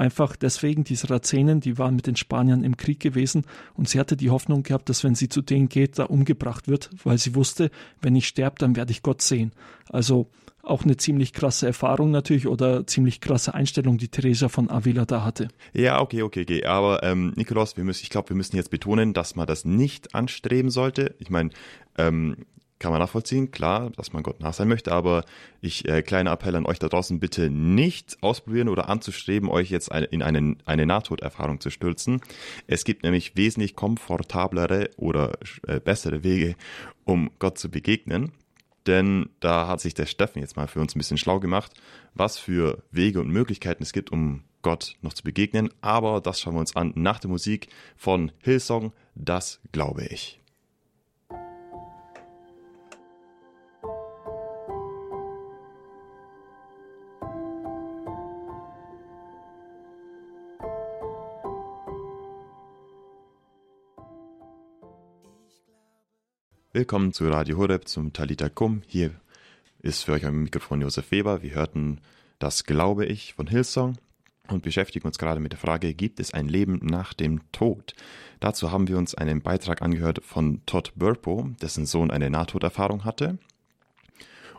Einfach 0.00 0.35
deswegen, 0.35 0.83
die 0.83 0.95
Sarazenen, 0.95 1.61
die 1.61 1.76
waren 1.76 1.95
mit 1.95 2.07
den 2.07 2.16
Spaniern 2.16 2.64
im 2.64 2.78
Krieg 2.78 3.00
gewesen 3.00 3.45
und 3.75 3.87
sie 3.87 4.00
hatte 4.00 4.16
die 4.16 4.30
Hoffnung 4.30 4.62
gehabt, 4.62 4.88
dass 4.88 5.04
wenn 5.04 5.14
sie 5.14 5.28
zu 5.28 5.42
denen 5.42 5.69
geht, 5.69 5.99
da 5.99 6.04
umgebracht 6.04 6.69
wird, 6.69 6.88
weil 7.04 7.19
sie 7.19 7.35
wusste, 7.35 7.71
wenn 8.00 8.16
ich 8.16 8.26
sterbe, 8.26 8.57
dann 8.59 8.76
werde 8.76 8.92
ich 8.92 9.02
Gott 9.02 9.21
sehen. 9.21 9.52
Also 9.90 10.30
auch 10.62 10.85
eine 10.85 10.97
ziemlich 10.97 11.35
krasse 11.35 11.66
Erfahrung 11.66 12.12
natürlich 12.12 12.47
oder 12.47 12.87
ziemlich 12.87 13.21
krasse 13.21 13.52
Einstellung, 13.52 13.99
die 13.99 14.09
Teresa 14.09 14.49
von 14.49 14.71
Avila 14.71 15.04
da 15.04 15.23
hatte. 15.23 15.49
Ja, 15.75 16.00
okay, 16.00 16.23
okay, 16.23 16.45
okay. 16.45 16.64
Aber 16.64 17.02
ähm, 17.02 17.35
Nikolaus, 17.37 17.76
wir 17.76 17.85
müssen, 17.85 18.02
ich 18.02 18.09
glaube, 18.09 18.30
wir 18.30 18.37
müssen 18.37 18.57
jetzt 18.57 18.71
betonen, 18.71 19.12
dass 19.12 19.37
man 19.37 19.47
das 19.47 19.66
nicht 19.66 20.14
anstreben 20.14 20.71
sollte. 20.71 21.14
Ich 21.19 21.28
meine, 21.28 21.50
ähm, 21.99 22.47
kann 22.81 22.93
man 22.93 23.01
nachvollziehen, 23.01 23.51
klar, 23.51 23.91
dass 23.91 24.13
man 24.13 24.23
Gott 24.23 24.41
nach 24.41 24.55
sein 24.55 24.67
möchte, 24.67 24.91
aber 24.91 25.25
ich, 25.61 25.87
äh, 25.87 26.03
kleiner 26.03 26.33
Appell 26.33 26.57
an 26.57 26.67
euch 26.67 26.79
da 26.79 26.89
draußen, 26.89 27.21
bitte 27.21 27.51
nicht 27.51 28.17
ausprobieren 28.23 28.69
oder 28.69 28.89
anzustreben, 28.89 29.49
euch 29.49 29.71
jetzt 29.71 29.93
eine, 29.93 30.07
in 30.07 30.23
eine, 30.23 30.57
eine 30.65 30.87
Nahtoderfahrung 30.87 31.61
zu 31.61 31.71
stürzen. 31.71 32.23
Es 32.67 32.85
gibt 32.85 33.03
nämlich 33.03 33.37
wesentlich 33.37 33.77
komfortablere 33.77 34.91
oder 34.97 35.39
äh, 35.69 35.79
bessere 35.79 36.25
Wege, 36.25 36.57
um 37.05 37.31
Gott 37.39 37.59
zu 37.59 37.71
begegnen. 37.71 38.33
Denn 38.87 39.29
da 39.41 39.69
hat 39.69 39.83
sich 39.83 39.93
der 39.93 40.07
Steffen 40.07 40.41
jetzt 40.41 40.57
mal 40.57 40.67
für 40.67 40.81
uns 40.81 40.97
ein 40.97 40.99
bisschen 40.99 41.19
schlau 41.19 41.39
gemacht, 41.39 41.73
was 42.15 42.39
für 42.39 42.83
Wege 42.91 43.21
und 43.21 43.29
Möglichkeiten 43.29 43.83
es 43.83 43.93
gibt, 43.93 44.11
um 44.11 44.45
Gott 44.63 44.97
noch 45.03 45.13
zu 45.13 45.23
begegnen. 45.23 45.69
Aber 45.83 46.23
das 46.23 46.41
schauen 46.41 46.55
wir 46.55 46.61
uns 46.61 46.75
an 46.75 46.93
nach 46.97 47.19
der 47.19 47.29
Musik 47.29 47.69
von 47.97 48.33
Hillsong, 48.39 48.93
das 49.15 49.61
glaube 49.71 50.07
ich. 50.07 50.40
Willkommen 66.73 67.12
zu 67.12 67.29
Radio 67.29 67.59
Horeb 67.59 67.89
zum 67.89 68.12
Talita 68.12 68.49
Kum. 68.49 68.83
Hier 68.87 69.11
ist 69.81 70.05
für 70.05 70.12
euch 70.12 70.25
am 70.25 70.45
Mikrofon 70.45 70.83
Josef 70.83 71.11
Weber. 71.11 71.43
Wir 71.43 71.55
hörten 71.55 72.00
Das 72.39 72.62
Glaube 72.62 73.07
ich 73.07 73.35
von 73.35 73.49
Hillsong 73.49 73.99
und 74.47 74.62
beschäftigen 74.62 75.05
uns 75.05 75.19
gerade 75.19 75.41
mit 75.41 75.50
der 75.50 75.59
Frage, 75.59 75.95
gibt 75.95 76.21
es 76.21 76.33
ein 76.33 76.49
Leben 76.49 76.79
nach 76.85 77.12
dem 77.12 77.41
Tod? 77.50 77.95
Dazu 78.39 78.71
haben 78.71 78.87
wir 78.87 78.99
uns 78.99 79.17
einen 79.17 79.43
Beitrag 79.43 79.83
angehört 79.83 80.21
von 80.23 80.65
Todd 80.65 80.93
Burpo, 80.95 81.50
dessen 81.61 81.87
Sohn 81.87 82.12
eine 82.12 82.31
Nahtoderfahrung 82.31 83.05
hatte. 83.05 83.39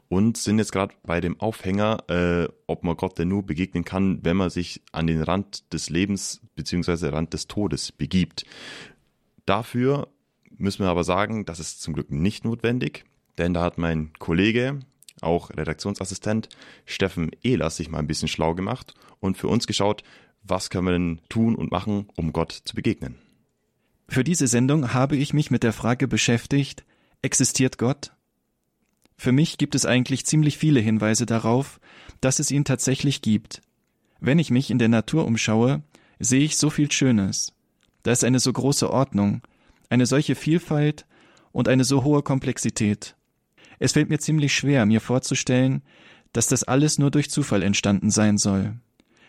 Und 0.10 0.36
sind 0.36 0.60
jetzt 0.60 0.74
gerade 0.74 0.94
bei 1.04 1.22
dem 1.22 1.40
Aufhänger, 1.40 2.04
äh, 2.10 2.50
ob 2.68 2.84
man 2.84 2.98
Gott 2.98 3.20
denn 3.20 3.30
nur 3.30 3.46
begegnen 3.46 3.86
kann, 3.86 4.20
wenn 4.22 4.36
man 4.36 4.50
sich 4.50 4.82
an 4.92 5.08
den 5.08 5.24
Rand 5.24 5.72
des 5.72 5.90
Lebens 5.90 6.42
bzw. 6.56 7.08
Rand 7.08 7.32
des 7.32 7.48
Todes 7.48 7.94
begibt. 7.94 8.44
Dafür 9.46 10.10
müssen 10.62 10.84
wir 10.84 10.90
aber 10.90 11.04
sagen, 11.04 11.46
das 11.46 11.60
ist 11.60 11.82
zum 11.82 11.94
Glück 11.94 12.12
nicht 12.12 12.46
notwendig, 12.46 13.06
denn 13.38 13.54
da 13.54 13.62
hat 13.62 13.78
mein 13.78 14.12
Kollege, 14.20 14.80
auch 15.22 15.50
Redaktionsassistent 15.52 16.50
Steffen 16.86 17.32
Ehlers, 17.44 17.78
sich 17.78 17.90
mal 17.90 18.00
ein 18.00 18.08
bisschen 18.08 18.28
schlau 18.28 18.54
gemacht 18.54 18.94
und 19.20 19.38
für 19.38 19.48
uns 19.48 19.68
geschaut, 19.68 20.04
was 20.44 20.70
können 20.70 20.88
wir 20.88 20.94
denn 20.94 21.22
tun 21.30 21.56
und 21.56 21.72
machen, 21.72 22.08
um 22.16 22.34
Gott 22.34 22.52
zu 22.52 22.76
begegnen? 22.76 23.16
Für 24.08 24.24
diese 24.24 24.48
Sendung 24.48 24.94
habe 24.94 25.16
ich 25.16 25.34
mich 25.34 25.52
mit 25.52 25.64
der 25.64 25.74
Frage 25.74 26.08
beschäftigt, 26.08 26.84
existiert 27.22 27.78
Gott? 27.78 28.12
Für 29.16 29.32
mich 29.32 29.58
gibt 29.58 29.76
es 29.76 29.86
eigentlich 29.86 30.26
ziemlich 30.26 30.58
viele 30.58 30.80
Hinweise 30.80 31.26
darauf, 31.26 31.80
dass 32.22 32.40
es 32.40 32.52
ihn 32.52 32.66
tatsächlich 32.66 33.22
gibt. 33.22 33.62
Wenn 34.20 34.40
ich 34.40 34.50
mich 34.50 34.72
in 34.72 34.80
der 34.80 34.90
Natur 34.90 35.26
umschaue, 35.26 35.84
sehe 36.20 36.42
ich 36.42 36.58
so 36.58 36.70
viel 36.70 36.92
Schönes. 36.92 37.54
Da 38.04 38.12
ist 38.12 38.24
eine 38.24 38.40
so 38.40 38.52
große 38.52 38.90
Ordnung, 38.90 39.42
eine 39.92 40.06
solche 40.06 40.36
Vielfalt 40.36 41.06
und 41.52 41.68
eine 41.68 41.84
so 41.84 42.04
hohe 42.04 42.24
Komplexität. 42.24 43.16
Es 43.78 43.92
fällt 43.92 44.10
mir 44.10 44.20
ziemlich 44.20 44.54
schwer, 44.54 44.86
mir 44.86 45.02
vorzustellen, 45.02 45.84
dass 46.32 46.48
das 46.48 46.64
alles 46.64 46.98
nur 46.98 47.12
durch 47.12 47.30
Zufall 47.30 47.62
entstanden 47.62 48.10
sein 48.10 48.38
soll. 48.38 48.78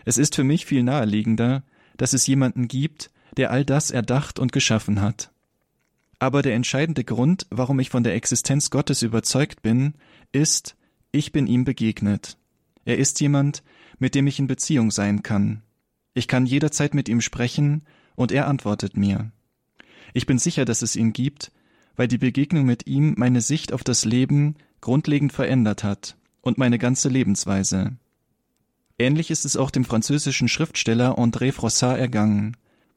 Es 0.05 0.19
ist 0.19 0.37
für 0.37 0.45
mich 0.45 0.65
viel 0.65 0.85
naheliegender, 0.85 1.65
dass 1.97 2.13
es 2.13 2.27
jemanden 2.27 2.69
gibt, 2.69 3.11
der 3.37 3.51
all 3.51 3.65
das 3.65 3.91
erdacht 3.91 4.39
und 4.39 4.53
geschaffen 4.53 5.01
hat. 5.01 5.33
Aber 6.21 6.43
der 6.43 6.55
entscheidende 6.55 7.03
Grund, 7.03 7.47
warum 7.51 7.81
ich 7.81 7.91
von 7.91 8.05
der 8.05 8.15
Existenz 8.15 8.71
Gottes 8.71 9.03
überzeugt 9.03 9.63
bin, 9.63 9.95
ist, 10.31 10.77
ich 11.11 11.33
bin 11.33 11.49
ihm 11.49 11.65
begegnet. 11.65 12.39
Er 12.85 12.99
ist 12.99 13.21
jemand, 13.21 13.65
mit 13.99 14.15
dem 14.15 14.29
ich 14.29 14.39
in 14.39 14.47
Beziehung 14.47 14.93
sein 14.93 15.25
kann. 15.25 15.63
Ich 16.15 16.29
kann 16.29 16.47
jederzeit 16.47 16.95
mit 16.95 17.09
ihm 17.09 17.21
sprechen, 17.21 17.85
und 18.15 18.31
er 18.31 18.47
antwortet 18.47 18.97
mir. 18.97 19.33
Ich 20.13 20.27
bin 20.27 20.39
sicher, 20.39 20.65
dass 20.65 20.83
es 20.83 20.97
ihn 20.97 21.13
gibt, 21.13 21.53
weil 21.97 22.09
die 22.09 22.19
Begegnung 22.19 22.65
mit 22.65 22.87
ihm 22.87 23.15
meine 23.17 23.41
Sicht 23.41 23.73
auf 23.73 23.85
das 23.85 24.05
Leben 24.05 24.57
grundlegend 24.81 25.33
verändert 25.33 25.85
hat 25.85 26.17
und 26.41 26.59
meine 26.59 26.79
ganze 26.79 27.09
Lebensweise. 27.09 27.97
Ähnlich 28.99 29.31
ist 29.31 29.45
es 29.45 29.57
auch 29.57 29.71
dem 29.71 29.85
französischen 29.85 30.49
Schriftsteller 30.49 31.19
André 31.19 31.53
Froissart 31.53 31.99
ergangen. 31.99 32.57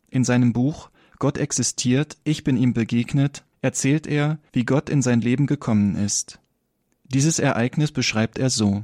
In 0.10 0.24
seinem 0.24 0.53
Buch 0.53 0.89
Gott 1.19 1.38
existiert, 1.38 2.17
ich 2.24 2.43
bin 2.43 2.57
ihm 2.57 2.74
begegnet, 2.74 3.43
erzählt 3.62 4.05
er, 4.05 4.38
wie 4.51 4.65
Gott 4.65 4.89
in 4.89 5.01
sein 5.01 5.22
Leben 5.22 5.48
gekommen 5.48 5.95
ist. 5.95 6.39
Dieses 7.05 7.39
Ereignis 7.39 7.91
beschreibt 7.91 8.38
er 8.38 8.50
so. 8.50 8.84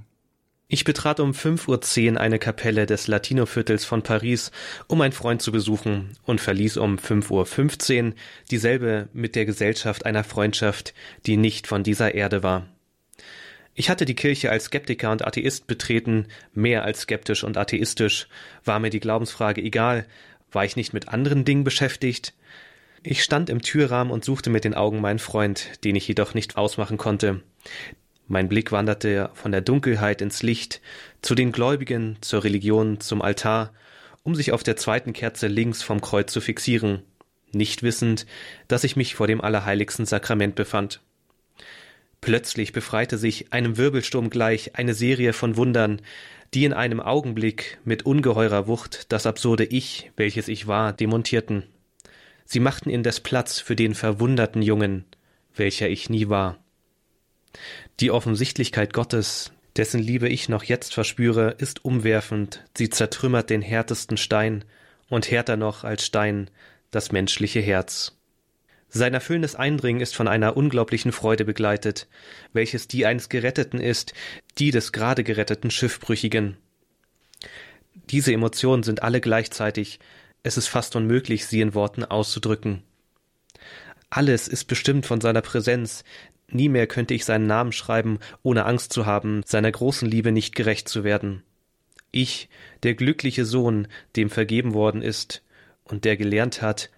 Ich 0.73 0.85
betrat 0.85 1.19
um 1.19 1.31
5.10 1.31 2.13
Uhr 2.13 2.21
eine 2.21 2.39
Kapelle 2.39 2.85
des 2.85 3.07
Latinoviertels 3.07 3.83
von 3.83 4.03
Paris, 4.03 4.51
um 4.87 5.01
einen 5.01 5.11
Freund 5.11 5.41
zu 5.41 5.51
besuchen, 5.51 6.17
und 6.23 6.39
verließ 6.39 6.77
um 6.77 6.95
5.15 6.95 8.05
Uhr 8.05 8.13
dieselbe 8.51 9.09
mit 9.11 9.35
der 9.35 9.45
Gesellschaft 9.45 10.05
einer 10.05 10.23
Freundschaft, 10.23 10.93
die 11.25 11.35
nicht 11.35 11.67
von 11.67 11.83
dieser 11.83 12.15
Erde 12.15 12.41
war. 12.41 12.67
Ich 13.75 13.89
hatte 13.89 14.05
die 14.05 14.15
Kirche 14.15 14.49
als 14.49 14.65
Skeptiker 14.65 15.11
und 15.11 15.27
Atheist 15.27 15.67
betreten, 15.67 16.27
mehr 16.53 16.85
als 16.85 17.01
skeptisch 17.01 17.43
und 17.43 17.57
atheistisch, 17.57 18.29
war 18.63 18.79
mir 18.79 18.91
die 18.91 19.01
Glaubensfrage 19.01 19.61
egal, 19.61 20.07
war 20.53 20.63
ich 20.63 20.77
nicht 20.77 20.93
mit 20.93 21.09
anderen 21.09 21.43
Dingen 21.43 21.65
beschäftigt? 21.65 22.33
Ich 23.03 23.23
stand 23.23 23.49
im 23.49 23.61
Türrahmen 23.61 24.13
und 24.13 24.23
suchte 24.23 24.49
mit 24.49 24.63
den 24.63 24.75
Augen 24.75 25.01
meinen 25.01 25.19
Freund, 25.19 25.83
den 25.83 25.97
ich 25.97 26.07
jedoch 26.07 26.33
nicht 26.33 26.55
ausmachen 26.55 26.95
konnte. 26.95 27.41
Mein 28.31 28.47
Blick 28.47 28.71
wanderte 28.71 29.29
von 29.33 29.51
der 29.51 29.59
Dunkelheit 29.59 30.21
ins 30.21 30.41
Licht, 30.41 30.79
zu 31.21 31.35
den 31.35 31.51
Gläubigen, 31.51 32.15
zur 32.21 32.45
Religion, 32.45 33.01
zum 33.01 33.21
Altar, 33.21 33.73
um 34.23 34.35
sich 34.35 34.53
auf 34.53 34.63
der 34.63 34.77
zweiten 34.77 35.11
Kerze 35.11 35.47
links 35.47 35.83
vom 35.83 35.99
Kreuz 35.99 36.31
zu 36.31 36.39
fixieren, 36.39 37.01
nicht 37.51 37.83
wissend, 37.83 38.25
dass 38.69 38.85
ich 38.85 38.95
mich 38.95 39.15
vor 39.15 39.27
dem 39.27 39.41
allerheiligsten 39.41 40.05
Sakrament 40.05 40.55
befand. 40.55 41.01
Plötzlich 42.21 42.71
befreite 42.71 43.17
sich 43.17 43.51
einem 43.51 43.75
Wirbelsturm 43.75 44.29
gleich 44.29 44.77
eine 44.77 44.93
Serie 44.93 45.33
von 45.33 45.57
Wundern, 45.57 46.01
die 46.53 46.63
in 46.63 46.71
einem 46.71 47.01
Augenblick 47.01 47.79
mit 47.83 48.05
ungeheurer 48.05 48.65
Wucht 48.65 49.11
das 49.11 49.25
absurde 49.25 49.65
Ich, 49.65 50.09
welches 50.15 50.47
ich 50.47 50.67
war, 50.67 50.93
demontierten. 50.93 51.63
Sie 52.45 52.61
machten 52.61 52.91
indes 52.91 53.19
Platz 53.19 53.59
für 53.59 53.75
den 53.75 53.93
verwunderten 53.93 54.61
Jungen, 54.61 55.03
welcher 55.53 55.89
ich 55.89 56.09
nie 56.09 56.29
war. 56.29 56.60
Die 57.99 58.11
Offensichtlichkeit 58.11 58.93
Gottes, 58.93 59.51
dessen 59.75 60.01
Liebe 60.01 60.27
ich 60.29 60.49
noch 60.49 60.63
jetzt 60.63 60.93
verspüre, 60.93 61.55
ist 61.57 61.85
umwerfend, 61.85 62.63
sie 62.77 62.89
zertrümmert 62.89 63.49
den 63.49 63.61
härtesten 63.61 64.17
Stein 64.17 64.65
und 65.09 65.29
härter 65.29 65.57
noch 65.57 65.83
als 65.83 66.05
Stein 66.05 66.49
das 66.91 67.11
menschliche 67.11 67.61
Herz. 67.61 68.17
Sein 68.89 69.13
erfüllendes 69.13 69.55
Eindringen 69.55 70.01
ist 70.01 70.15
von 70.15 70.27
einer 70.27 70.57
unglaublichen 70.57 71.13
Freude 71.13 71.45
begleitet, 71.45 72.09
welches 72.51 72.89
die 72.89 73.05
eines 73.05 73.29
Geretteten 73.29 73.79
ist, 73.79 74.13
die 74.57 74.71
des 74.71 74.91
gerade 74.91 75.23
geretteten 75.23 75.71
Schiffbrüchigen. 75.71 76.57
Diese 78.09 78.33
Emotionen 78.33 78.83
sind 78.83 79.01
alle 79.01 79.21
gleichzeitig, 79.21 79.99
es 80.43 80.57
ist 80.57 80.67
fast 80.67 80.97
unmöglich, 80.97 81.45
sie 81.45 81.61
in 81.61 81.73
Worten 81.73 82.03
auszudrücken. 82.03 82.83
Alles 84.09 84.49
ist 84.49 84.65
bestimmt 84.65 85.05
von 85.05 85.21
seiner 85.21 85.41
Präsenz, 85.41 86.03
nie 86.53 86.69
mehr 86.69 86.87
könnte 86.87 87.13
ich 87.13 87.25
seinen 87.25 87.47
Namen 87.47 87.71
schreiben, 87.71 88.19
ohne 88.43 88.65
Angst 88.65 88.93
zu 88.93 89.05
haben, 89.05 89.41
seiner 89.45 89.71
großen 89.71 90.09
Liebe 90.09 90.31
nicht 90.31 90.55
gerecht 90.55 90.89
zu 90.89 91.03
werden. 91.03 91.43
Ich, 92.11 92.49
der 92.83 92.93
glückliche 92.93 93.45
Sohn, 93.45 93.87
dem 94.15 94.29
vergeben 94.29 94.73
worden 94.73 95.01
ist 95.01 95.43
und 95.83 96.05
der 96.05 96.17
gelernt 96.17 96.61
hat, 96.61 96.89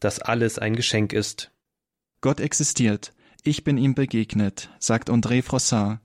dass 0.00 0.18
alles 0.18 0.58
ein 0.58 0.76
Geschenk 0.76 1.12
ist. 1.12 1.50
Gott 2.20 2.40
existiert. 2.40 3.12
Ich 3.44 3.62
bin 3.62 3.78
ihm 3.78 3.94
begegnet, 3.94 4.70
sagt 4.78 5.10
André 5.10 5.42
Frossard. 5.42 6.00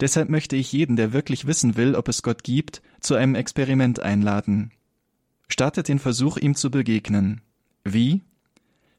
Deshalb 0.00 0.28
möchte 0.28 0.56
ich 0.56 0.72
jeden, 0.72 0.96
der 0.96 1.12
wirklich 1.12 1.46
wissen 1.46 1.76
will, 1.76 1.94
ob 1.94 2.08
es 2.08 2.22
Gott 2.22 2.42
gibt, 2.42 2.82
zu 3.00 3.14
einem 3.14 3.34
Experiment 3.34 4.00
einladen. 4.00 4.72
Startet 5.48 5.88
den 5.88 5.98
Versuch, 5.98 6.36
ihm 6.36 6.54
zu 6.54 6.70
begegnen. 6.70 7.42
Wie? 7.84 8.22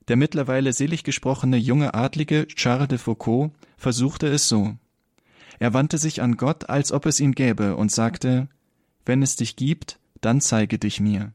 Der 0.08 0.16
mittlerweile 0.16 0.72
selig 0.72 1.04
gesprochene 1.04 1.58
junge 1.58 1.94
Adlige 1.94 2.48
Charles 2.48 2.88
de 2.88 2.98
Foucault 2.98 3.52
versuchte 3.78 4.28
es 4.28 4.48
so. 4.48 4.78
Er 5.60 5.74
wandte 5.74 5.98
sich 5.98 6.22
an 6.22 6.38
Gott, 6.38 6.70
als 6.70 6.92
ob 6.92 7.06
es 7.06 7.20
ihn 7.20 7.34
gäbe, 7.34 7.76
und 7.76 7.92
sagte, 7.92 8.48
Wenn 9.06 9.24
es 9.24 9.36
dich 9.36 9.56
gibt, 9.56 10.00
dann 10.22 10.42
zeige 10.42 10.78
dich 10.78 11.00
mir. 11.00 11.34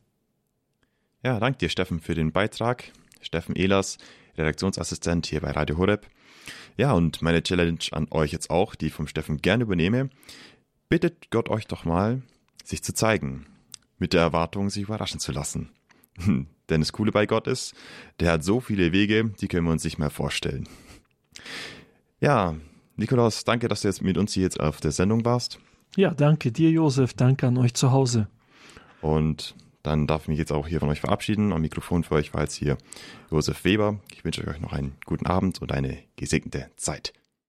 Ja, 1.23 1.39
danke 1.41 1.59
dir, 1.59 1.69
Steffen, 1.69 2.01
für 2.01 2.15
den 2.15 2.33
Beitrag. 2.33 2.93
Steffen 3.21 3.57
Ehlers, 3.57 3.99
Redaktionsassistent 4.37 5.27
hier 5.27 5.41
bei 5.41 5.51
Radio 5.51 5.77
Horeb. 5.77 6.07
Ja, 6.77 6.93
und 6.93 7.23
meine 7.23 7.43
Challenge 7.43 7.79
an 7.93 8.09
euch 8.11 8.33
jetzt 8.33 8.51
auch, 8.51 8.75
die 8.75 8.87
ich 8.87 8.93
vom 8.93 9.07
Steffen 9.07 9.39
gerne 9.39 9.65
übernehme. 9.65 10.11
Bittet 10.89 11.31
Gott 11.31 11.49
euch 11.49 11.67
doch 11.67 11.85
mal, 11.85 12.23
sich 12.65 12.83
zu 12.83 12.95
zeigen, 12.95 13.47
mit 13.99 14.13
der 14.13 14.23
Erwartung, 14.23 14.71
sich 14.71 14.85
überraschen 14.85 15.21
zu 15.21 15.33
lassen. 15.33 15.71
Denn 16.19 16.81
das 16.81 16.93
Coole 16.93 17.13
bei 17.13 17.27
Gott 17.27 17.47
ist, 17.47 17.75
der 18.21 18.33
hat 18.33 18.45
so 18.45 18.61
viele 18.61 18.93
Wege, 18.93 19.31
die 19.41 19.49
können 19.49 19.67
wir 19.67 19.73
uns 19.73 19.85
nicht 19.85 19.99
mehr 19.99 20.11
vorstellen. 20.11 20.69
Ja, 22.21 22.55
Nikolaus, 22.97 23.45
danke, 23.45 23.69
dass 23.69 23.81
du 23.81 23.89
jetzt 23.89 24.03
mit 24.03 24.19
uns 24.19 24.35
hier 24.35 24.43
jetzt 24.43 24.61
auf 24.61 24.81
der 24.81 24.93
Sendung 24.93 25.25
warst. 25.25 25.59
Ja, 25.97 26.13
danke 26.13 26.53
dir, 26.53 26.71
Josef. 26.71 27.15
Danke 27.15 27.47
an 27.47 27.59
euch 27.59 27.75
zu 27.75 27.91
Hause. 27.91 28.29
Und 29.01 29.55
dann 29.83 30.07
darf 30.07 30.23
ich 30.23 30.29
mich 30.29 30.39
jetzt 30.39 30.53
auch 30.53 30.69
hier 30.69 30.81
von 30.81 30.91
euch 30.91 31.01
verabschieden. 31.01 31.53
Am 31.53 31.63
Mikrofon 31.63 32.05
für 32.05 32.15
euch 32.15 32.35
war 32.35 32.43
jetzt 32.43 32.55
hier 32.55 32.77
Josef 33.31 33.65
Weber. 33.65 33.99
Ich 34.13 34.25
wünsche 34.25 34.47
euch 34.47 34.61
noch 34.61 34.73
einen 34.73 34.93
guten 35.07 35.27
Abend 35.27 35.63
und 35.63 35.73
eine 35.73 35.99
gesegnete 36.17 36.71
Zeit. 36.77 37.13